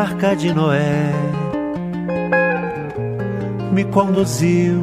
[0.00, 1.12] Arca de Noé,
[3.70, 4.82] me conduziu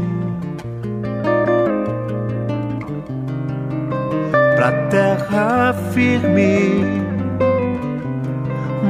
[4.55, 7.07] pra terra firme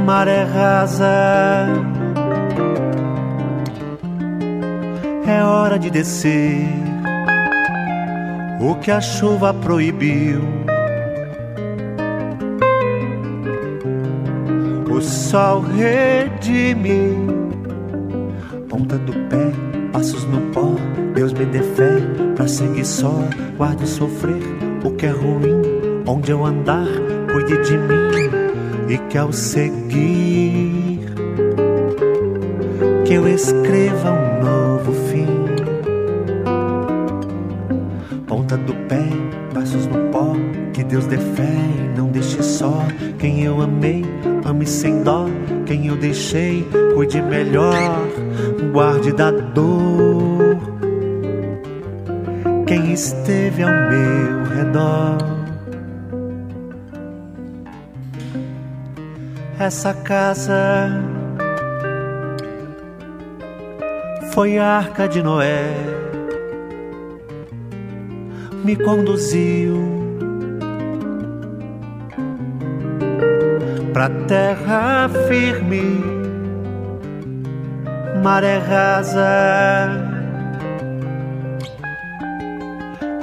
[0.06, 1.68] maré rasa.
[5.26, 6.68] É hora de descer
[8.60, 10.57] o que a chuva proibiu.
[15.28, 17.12] Sol redime,
[18.70, 19.52] ponta do pé,
[19.92, 20.74] passos no pó.
[21.14, 22.00] Deus me dê fé
[22.34, 23.14] pra seguir só.
[23.58, 24.42] Guarde sofrer
[24.86, 25.62] o que é ruim,
[26.06, 26.88] onde eu andar,
[27.30, 28.30] cuide de mim
[28.88, 31.02] e que ao seguir
[33.04, 35.28] que eu escreva um novo fim.
[38.28, 39.04] Ponta do pé,
[39.54, 40.34] passos no pó,
[40.72, 42.82] que Deus dê fé e não deixe só
[43.20, 44.06] quem eu amei,
[44.48, 45.26] ame sem dó,
[45.66, 47.76] quem eu deixei, cuide melhor,
[48.72, 50.58] guarde da dor.
[52.66, 55.38] Quem esteve ao meu redor
[59.60, 60.90] essa casa
[64.32, 65.74] foi a arca de Noé,
[68.64, 69.97] me conduziu
[73.98, 75.82] pra terra firme,
[78.24, 79.90] maré rasa.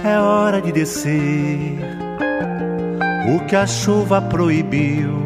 [0.03, 1.79] É hora de descer
[3.33, 5.23] o que a chuva proibiu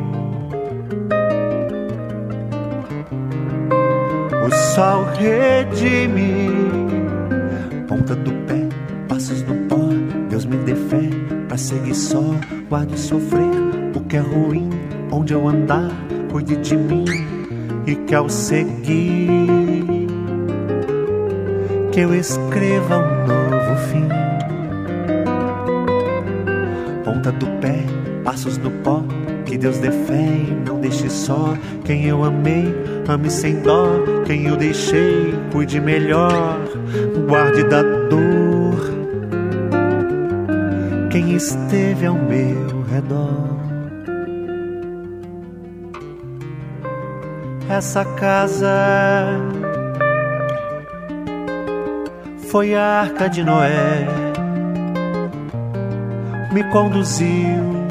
[4.75, 6.51] sol redime.
[7.89, 8.69] Ponta do pé,
[9.09, 9.79] passos no pó.
[10.29, 11.09] Deus me dê fé
[11.49, 12.23] pra seguir só.
[12.69, 13.49] Guarde sofrer
[13.97, 14.68] o que é ruim.
[15.19, 15.91] Onde eu andar,
[16.31, 17.05] cuide de mim.
[17.87, 19.29] E que ao seguir,
[21.91, 24.09] que eu escreva um novo fim.
[27.05, 27.85] Ponta do pé,
[28.23, 29.03] passos no pó.
[29.45, 32.75] Que Deus dê fé e não deixe só quem eu amei
[33.09, 36.59] Ame sem dó quem eu deixei, cuide melhor,
[37.27, 38.77] guarde da dor
[41.11, 43.68] quem esteve ao meu redor.
[47.71, 49.27] Essa casa
[52.51, 54.07] foi a arca de Noé,
[56.51, 57.87] me conduziu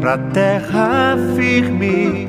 [0.00, 2.28] pra terra firme,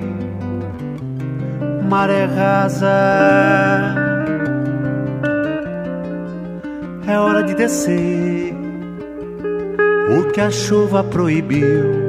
[1.89, 3.95] maré rasa.
[7.07, 8.53] É hora de descer
[10.17, 12.02] o que a chuva proibiu.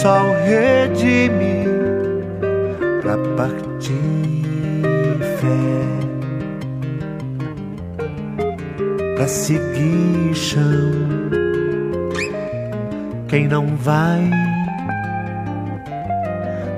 [0.00, 1.66] Sol redime
[3.02, 4.42] pra partir
[5.38, 5.90] fé.
[9.14, 10.92] pra seguir chão.
[13.28, 14.30] Quem não vai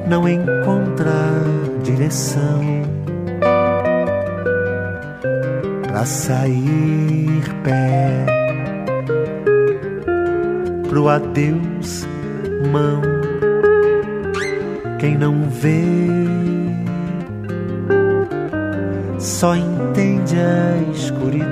[0.09, 1.13] não encontra
[1.85, 2.83] direção
[5.87, 8.27] pra sair pé
[10.89, 12.05] pro adeus
[12.73, 13.12] mão.
[15.03, 15.83] Quem não vê
[19.19, 21.43] só entende a escuridão.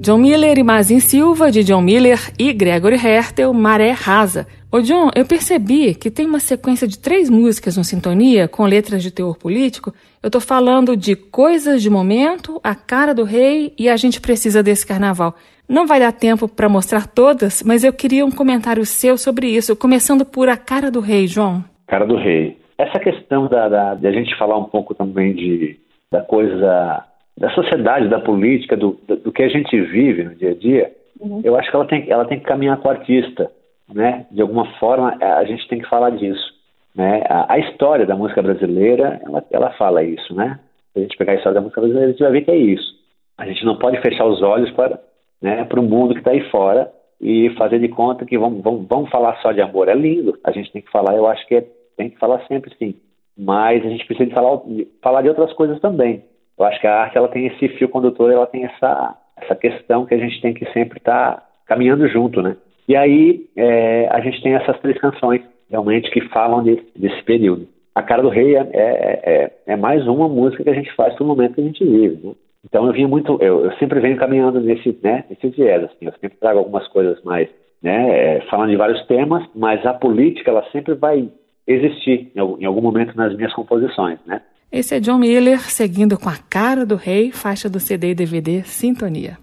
[0.00, 4.48] John Miller e Mazin Silva, de John Miller e Gregory Hertel, Maré Rasa.
[4.72, 9.02] Ô John, eu percebi que tem uma sequência de três músicas no Sintonia, com letras
[9.02, 9.92] de teor político.
[10.22, 14.62] Eu tô falando de Coisas de Momento, A Cara do Rei e A Gente Precisa
[14.62, 15.34] Desse Carnaval.
[15.68, 19.74] Não vai dar tempo para mostrar todas, mas eu queria um comentário seu sobre isso,
[19.74, 21.64] começando por A Cara do Rei, João.
[21.88, 22.56] Cara do Rei.
[22.78, 25.80] Essa questão da, da, de a gente falar um pouco também de,
[26.12, 27.04] da coisa
[27.36, 31.40] da sociedade, da política, do, do que a gente vive no dia a dia, uhum.
[31.42, 33.50] eu acho que ela tem, ela tem que caminhar com o artista,
[33.92, 34.26] né?
[34.30, 36.52] De alguma forma, a gente tem que falar disso,
[36.94, 37.22] né?
[37.28, 40.58] A, a história da música brasileira, ela, ela fala isso, né?
[40.92, 42.56] Se a gente pegar a história da música brasileira, a gente vai ver que é
[42.56, 42.98] isso.
[43.38, 45.00] A gente não pode fechar os olhos para,
[45.40, 48.86] né, para o mundo que está aí fora e fazer de conta que vamos, vamos,
[48.88, 49.88] vamos falar só de amor.
[49.88, 51.66] É lindo, a gente tem que falar, eu acho que é,
[51.96, 52.94] tem que falar sempre sim.
[53.38, 56.22] Mas a gente precisa de falar, de falar de outras coisas também
[56.60, 60.04] eu acho que a arte ela tem esse fio condutor, ela tem essa, essa questão
[60.04, 62.54] que a gente tem que sempre estar tá caminhando junto, né?
[62.90, 67.68] E aí é, a gente tem essas três canções realmente que falam desse, desse período.
[67.94, 71.16] A Cara do Rei é, é, é, é, mais uma música que a gente faz
[71.20, 72.32] no momento que a gente vive, né?
[72.64, 76.12] Então eu vinha muito, eu, eu, sempre venho caminhando nesse, né, nesse viés, assim, eu
[76.20, 77.48] sempre trago algumas coisas mais,
[77.80, 81.30] né, é, falando de vários temas, mas a política ela sempre vai
[81.68, 84.42] existir em algum momento nas minhas composições, né?
[84.72, 88.62] Esse é John Miller seguindo com a cara do rei, faixa do CD e DVD
[88.64, 89.38] Sintonia.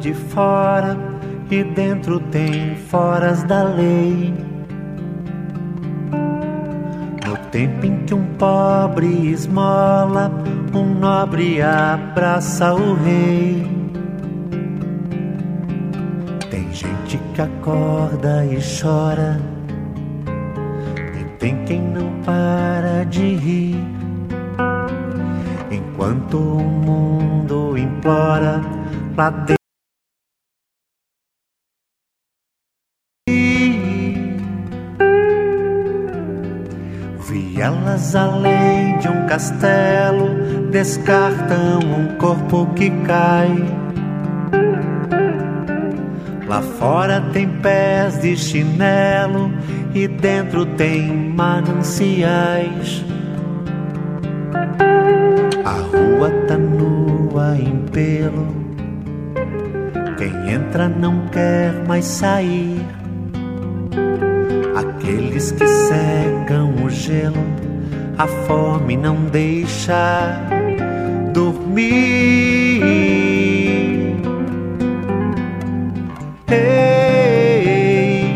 [0.00, 0.96] De fora
[1.50, 4.34] e dentro tem foras da lei.
[7.26, 10.32] No tempo em que um pobre esmola,
[10.72, 13.66] um nobre abraça o rei.
[16.50, 19.40] Tem gente que acorda e chora,
[21.20, 23.99] e tem quem não para de rir.
[26.00, 28.62] Enquanto o mundo implora
[29.14, 29.60] lá dentro.
[37.60, 43.54] Elas, além de um castelo, descartam um corpo que cai.
[46.48, 49.52] Lá fora tem pés de chinelo
[49.94, 53.09] e dentro tem mananciais.
[60.16, 62.84] Quem entra não quer mais sair.
[64.76, 67.44] Aqueles que secam o gelo,
[68.18, 70.38] a fome não deixa
[71.32, 72.80] dormir.
[76.50, 78.34] Ei,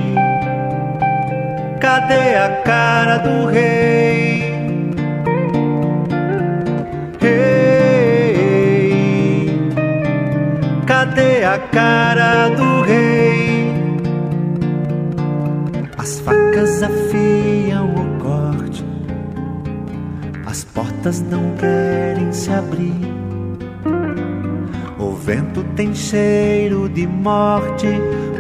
[1.80, 3.83] cadê a cara do rei?
[11.54, 13.14] A cara do rei?
[16.64, 18.84] desafiam o corte,
[20.46, 23.12] as portas não querem se abrir.
[24.98, 27.86] O vento tem cheiro de morte,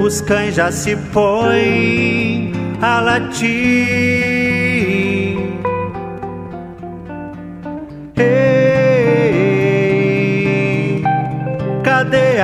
[0.00, 4.33] os cães já se põem a latir.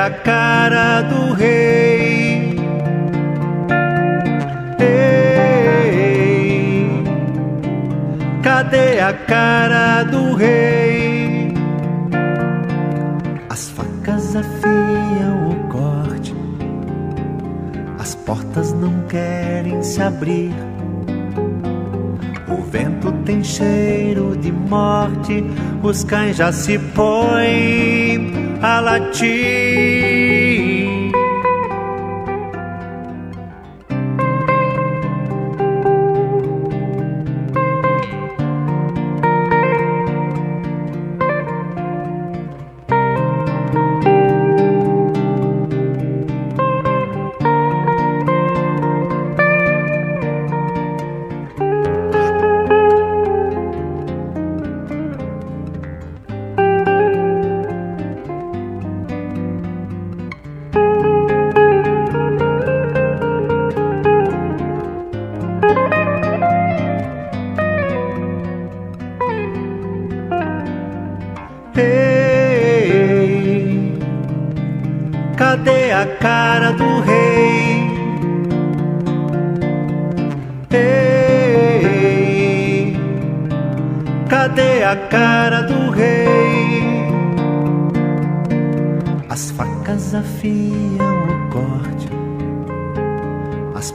[0.00, 2.56] A cara do rei?
[8.42, 11.52] Cadê a cara do rei?
[13.50, 16.34] As facas afiam o corte,
[17.98, 20.54] as portas não querem se abrir.
[22.48, 25.44] O vento tem cheiro de morte,
[25.82, 28.32] os cães já se põem
[28.62, 29.59] a latir.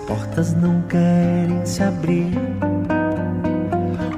[0.07, 2.31] Portas não querem se abrir.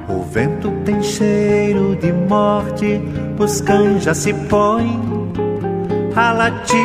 [0.08, 3.00] O vento tem cheiro de morte,
[3.38, 5.00] os cães já se põem
[6.14, 6.78] a latir.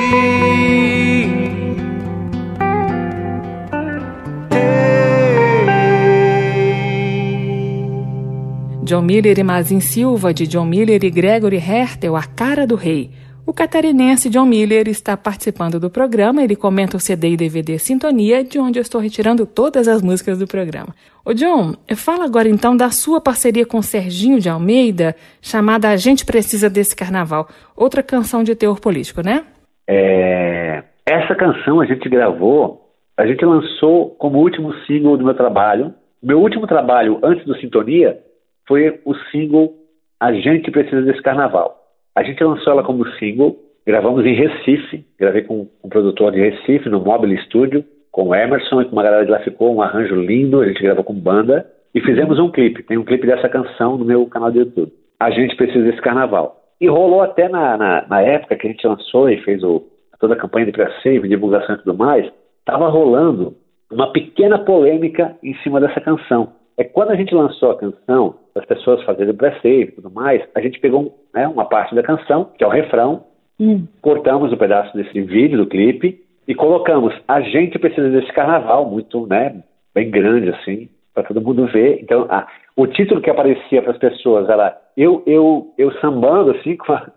[8.84, 13.10] John Miller e Mazin Silva, de John Miller e Gregory Hertel, A Cara do Rei.
[13.46, 16.42] O catarinense John Miller está participando do programa.
[16.42, 20.40] Ele comenta o CD e DVD Sintonia, de onde eu estou retirando todas as músicas
[20.40, 20.96] do programa.
[21.26, 26.26] Ô John, fala agora então da sua parceria com Serginho de Almeida, chamada A Gente
[26.26, 27.50] Precisa Desse Carnaval.
[27.76, 29.44] Outra canção de teor político, né?
[29.86, 30.82] É...
[31.06, 35.94] Essa canção a gente gravou, a gente lançou como último single do meu trabalho.
[36.22, 38.18] Meu último trabalho antes do Sintonia
[38.66, 39.74] foi o single
[40.18, 41.83] A Gente Precisa Desse Carnaval.
[42.16, 46.90] A gente lançou ela como single, gravamos em Recife, gravei com um produtor de Recife,
[46.90, 50.16] no Mobile Studio, com o Emerson e com uma galera de lá ficou um arranjo
[50.16, 52.84] lindo, a gente gravou com banda e fizemos um clipe.
[52.84, 54.92] Tem um clipe dessa canção no meu canal do YouTube.
[55.20, 56.62] A Gente Precisa Desse Carnaval.
[56.80, 59.84] E rolou até na, na, na época que a gente lançou e fez o,
[60.20, 63.56] toda a campanha de pre-save, divulgação e tudo mais, estava rolando
[63.92, 68.66] uma pequena polêmica em cima dessa canção é quando a gente lançou a canção, as
[68.66, 72.64] pessoas fazendo pré-save e tudo mais, a gente pegou né, uma parte da canção, que
[72.64, 73.24] é o refrão,
[73.60, 73.86] hum.
[74.02, 79.26] cortamos um pedaço desse vídeo, do clipe, e colocamos A Gente Precisa Desse Carnaval, muito,
[79.28, 82.00] né, bem grande assim, para todo mundo ver.
[82.02, 82.28] Então,
[82.76, 87.08] o título que aparecia para as pessoas era eu, eu, eu sambando assim, com, a,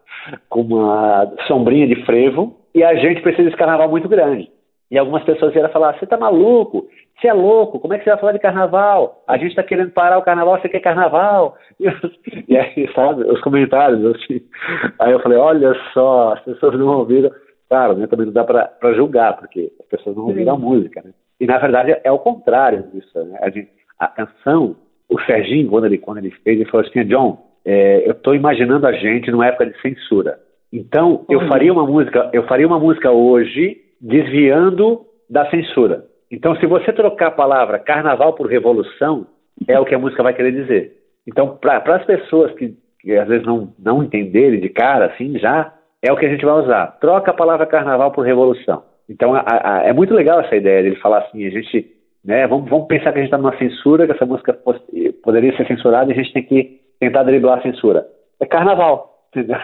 [0.48, 4.50] com uma sombrinha de frevo, e A Gente Precisa Desse Carnaval muito grande.
[4.90, 6.86] E algumas pessoas vieram falar: você tá maluco?
[7.18, 7.80] Você é louco?
[7.80, 9.22] Como é que você vai falar de carnaval?
[9.26, 11.56] A gente está querendo parar o carnaval, você quer carnaval?
[11.80, 11.86] E,
[12.48, 14.40] e, aí, sabe, os comentários, assim.
[15.00, 17.30] Aí eu falei: olha só, as pessoas não ouviram.
[17.68, 21.10] Claro, né, também não dá para julgar, porque as pessoas não ouviram a música, né?
[21.40, 23.38] E na verdade é o contrário disso, né?
[23.42, 23.68] A, gente,
[23.98, 24.76] a canção,
[25.08, 28.86] o Serginho, quando ele, quando ele fez, ele falou assim: John, é, eu estou imaginando
[28.86, 30.38] a gente numa época de censura.
[30.72, 36.04] Então, eu faria uma música, eu faria uma música hoje desviando da censura.
[36.30, 39.26] Então, se você trocar a palavra carnaval por revolução,
[39.66, 40.96] é o que a música vai querer dizer.
[41.26, 45.72] Então, para as pessoas que, que, às vezes não, não entenderem de cara, assim, já
[46.02, 46.98] é o que a gente vai usar.
[47.00, 48.82] Troca a palavra carnaval por revolução.
[49.08, 51.92] Então, a, a, é muito legal essa ideia de ele falar assim, a gente,
[52.24, 54.58] né, vamos, vamos pensar que a gente está numa censura, que essa música
[55.22, 58.06] poderia ser censurada e a gente tem que tentar driblar a censura.
[58.40, 59.56] É carnaval, entendeu?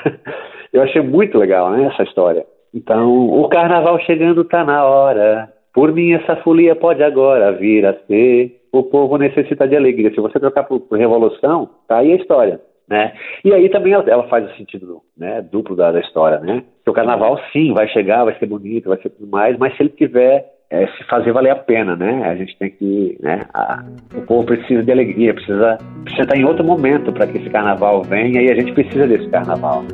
[0.72, 2.46] Eu achei muito legal, né, essa história.
[2.74, 5.52] Então, o carnaval chegando tá na hora.
[5.74, 8.60] Por mim, essa folia pode agora vir a ser.
[8.72, 10.10] O povo necessita de alegria.
[10.10, 12.60] Se você trocar por, por revolução, tá aí a história.
[12.88, 13.12] Né?
[13.44, 16.62] E aí também ela, ela faz o sentido né, duplo da, da, história, né?
[16.86, 19.90] O carnaval sim vai chegar, vai ser bonito, vai ser tudo mais, mas se ele
[19.90, 22.22] tiver é, se fazer valer a pena, né?
[22.24, 23.42] A gente tem que, né?
[23.54, 23.84] A,
[24.16, 28.02] o povo precisa de alegria, precisa, precisa estar em outro momento para que esse carnaval
[28.02, 29.84] venha e a gente precisa desse carnaval.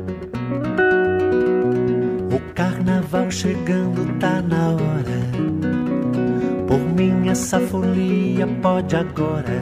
[2.59, 5.19] Carnaval chegando tá na hora.
[6.67, 9.61] Por mim essa folia pode agora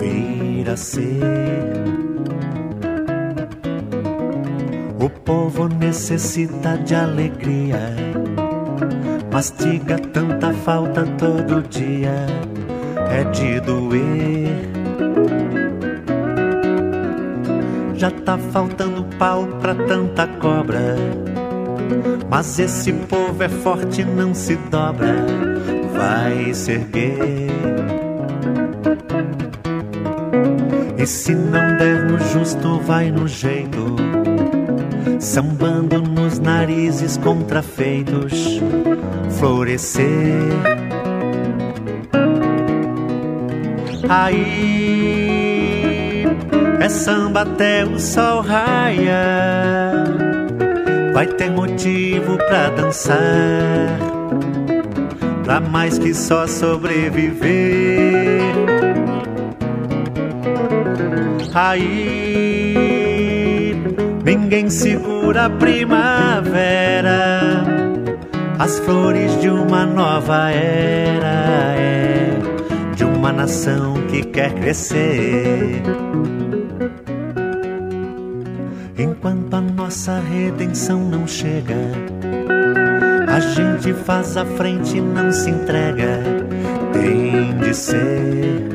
[0.00, 1.20] vir a ser.
[4.98, 7.94] O povo necessita de alegria,
[9.30, 12.24] mastiga tanta falta todo dia,
[13.10, 14.56] é de doer.
[17.94, 20.96] Já tá faltando pau pra tanta cobra
[22.28, 25.14] mas esse povo é forte, não se dobra,
[25.92, 27.48] vai se erguer.
[30.98, 33.96] E se não der no justo, vai no jeito,
[35.20, 38.60] sambando nos narizes contrafeitos,
[39.38, 40.04] florescer.
[44.08, 45.06] Aí
[46.80, 50.25] é samba até o sol raiar
[51.16, 53.16] vai ter motivo pra dançar,
[55.42, 58.42] pra mais que só sobreviver.
[61.54, 62.62] Aí
[64.22, 66.84] ninguém segura a primavera,
[68.58, 72.28] as flores de uma nova era, é
[72.94, 75.80] de uma nação que quer crescer.
[80.06, 81.74] Nossa redenção não chega,
[83.26, 86.20] A gente faz a frente, não se entrega,
[86.92, 88.68] tem de ser.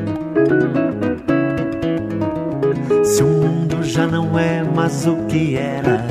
[3.02, 6.04] Se o mundo já não é mais o que era,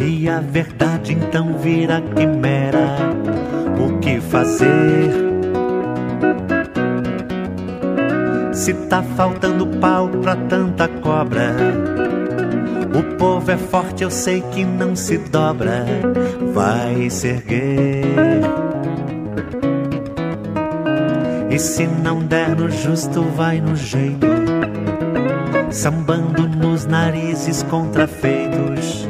[0.00, 2.88] e a verdade então vira quimera,
[3.78, 5.12] o que fazer?
[8.52, 11.54] Se tá faltando pau pra tanta cobra
[13.50, 15.84] é forte, eu sei que não se dobra,
[16.52, 18.04] vai se erguer.
[21.50, 24.26] E se não der no justo, vai no jeito,
[25.70, 29.08] sambando nos narizes contrafeitos,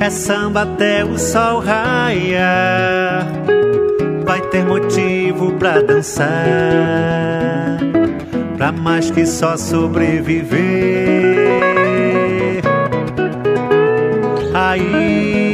[0.00, 3.03] é samba até o sol raiar
[4.24, 6.28] vai ter motivo pra dançar,
[8.56, 10.54] pra mais que só sobreviver.
[14.54, 15.48] Aí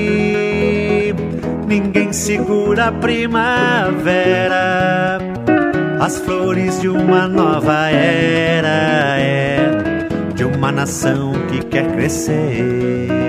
[1.67, 4.09] ninguém segura a primavera,
[6.01, 13.20] as flores de uma nova era, é de uma nação que quer crescer.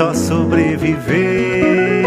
[0.00, 2.06] Só sobreviver.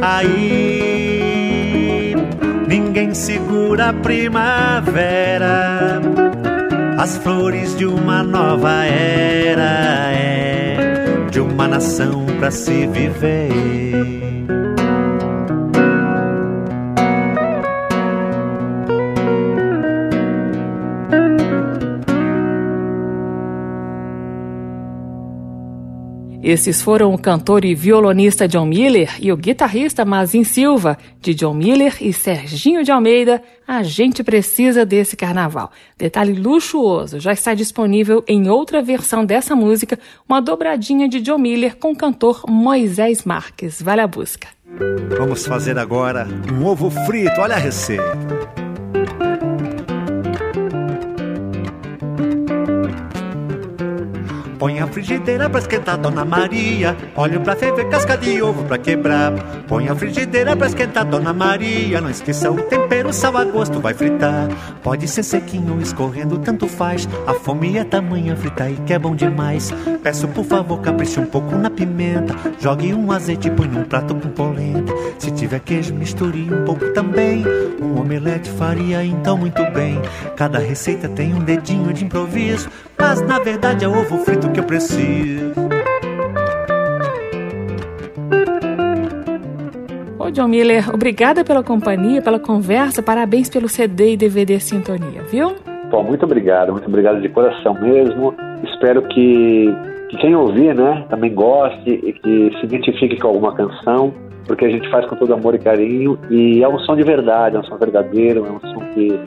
[0.00, 2.16] Aí
[2.66, 6.00] ninguém segura a primavera,
[6.96, 14.17] as flores de uma nova era, é de uma nação pra se viver.
[26.48, 31.52] Esses foram o cantor e violonista John Miller e o guitarrista Mazin Silva, de John
[31.52, 33.42] Miller e Serginho de Almeida.
[33.66, 35.70] A gente precisa desse carnaval.
[35.98, 41.76] Detalhe luxuoso, já está disponível em outra versão dessa música, uma dobradinha de John Miller
[41.76, 43.82] com o cantor Moisés Marques.
[43.82, 44.48] Vale a busca.
[45.18, 48.67] Vamos fazer agora um ovo frito, olha a receita.
[54.58, 56.96] Põe a frigideira pra esquentar, Dona Maria.
[57.14, 59.32] Óleo pra ferver, casca de ovo pra quebrar.
[59.68, 62.00] Põe a frigideira pra esquentar, Dona Maria.
[62.00, 64.48] Não esqueça o tempero, sal a gosto, vai fritar.
[64.82, 67.08] Pode ser sequinho escorrendo, tanto faz.
[67.24, 69.72] A fome é tamanha, frita aí que é bom demais.
[70.02, 72.34] Peço por favor, capriche um pouco na pimenta.
[72.58, 74.92] Jogue um azeite e põe num prato com polenta.
[75.18, 77.44] Se tiver queijo, misture um pouco também.
[77.80, 80.00] Um omelete faria então muito bem.
[80.36, 82.68] Cada receita tem um dedinho de improviso.
[83.00, 85.68] Mas na verdade é ovo frito que eu preciso.
[90.18, 95.54] Ô John Miller, obrigada pela companhia, pela conversa, parabéns pelo CD e DVD Sintonia, viu?
[95.90, 98.34] Bom, muito obrigado, muito obrigado de coração mesmo.
[98.62, 99.74] Espero que,
[100.10, 104.12] que quem ouvir, né, também goste e que se identifique com alguma canção,
[104.46, 107.56] porque a gente faz com todo amor e carinho e é um som de verdade,
[107.56, 109.18] é um som verdadeiro, é um som que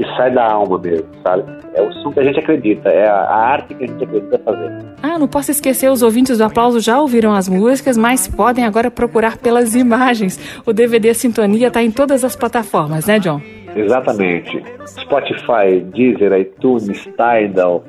[0.00, 1.44] que sai da alma mesmo, sabe?
[1.74, 4.72] É o som que a gente acredita, é a, arte que a gente acredita fazer.
[5.02, 8.90] Ah, não posso esquecer, os ouvintes do aplauso já ouviram as músicas, mas podem agora
[8.90, 10.62] procurar pelas imagens.
[10.64, 13.42] O DVD Sintonia está em todas as plataformas, né, John?
[13.76, 14.62] Exatamente.
[14.86, 17.84] Spotify, Deezer, iTunes, Tidal,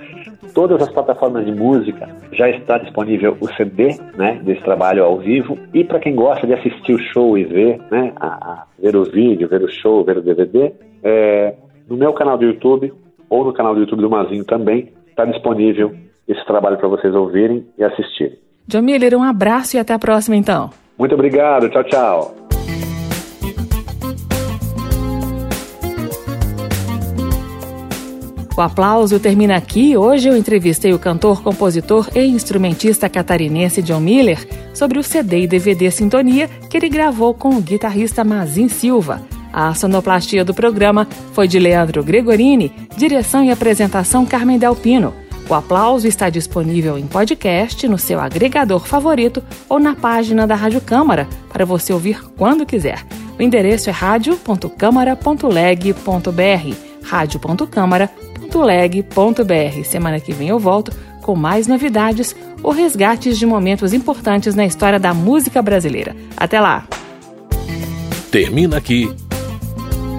[0.53, 5.57] todas as plataformas de música já está disponível o CD, né, desse trabalho ao vivo.
[5.73, 9.05] E para quem gosta de assistir o show e ver, né, a, a, ver o
[9.05, 11.53] vídeo, ver o show, ver o DVD, é,
[11.91, 12.93] no meu canal do YouTube
[13.29, 15.93] ou no canal do YouTube do Mazinho também está disponível
[16.25, 18.37] esse trabalho para vocês ouvirem e assistirem.
[18.65, 20.69] John Miller, um abraço e até a próxima então.
[20.97, 22.35] Muito obrigado, tchau, tchau.
[28.57, 29.97] O aplauso termina aqui.
[29.97, 34.37] Hoje eu entrevistei o cantor, compositor e instrumentista catarinense John Miller
[34.73, 39.40] sobre o CD e DVD Sintonia que ele gravou com o guitarrista Mazin Silva.
[39.53, 45.13] A sonoplastia do programa foi de Leandro Gregorini, direção e apresentação Carmen Delpino.
[45.49, 50.79] O aplauso está disponível em podcast, no seu agregador favorito ou na página da Rádio
[50.79, 53.05] Câmara para você ouvir quando quiser.
[53.37, 59.83] O endereço é radio.câmara.leg.br radio.câmara.leg.br.
[59.83, 64.99] Semana que vem eu volto com mais novidades ou resgates de momentos importantes na história
[64.99, 66.15] da música brasileira.
[66.37, 66.85] Até lá!
[68.31, 69.13] Termina aqui.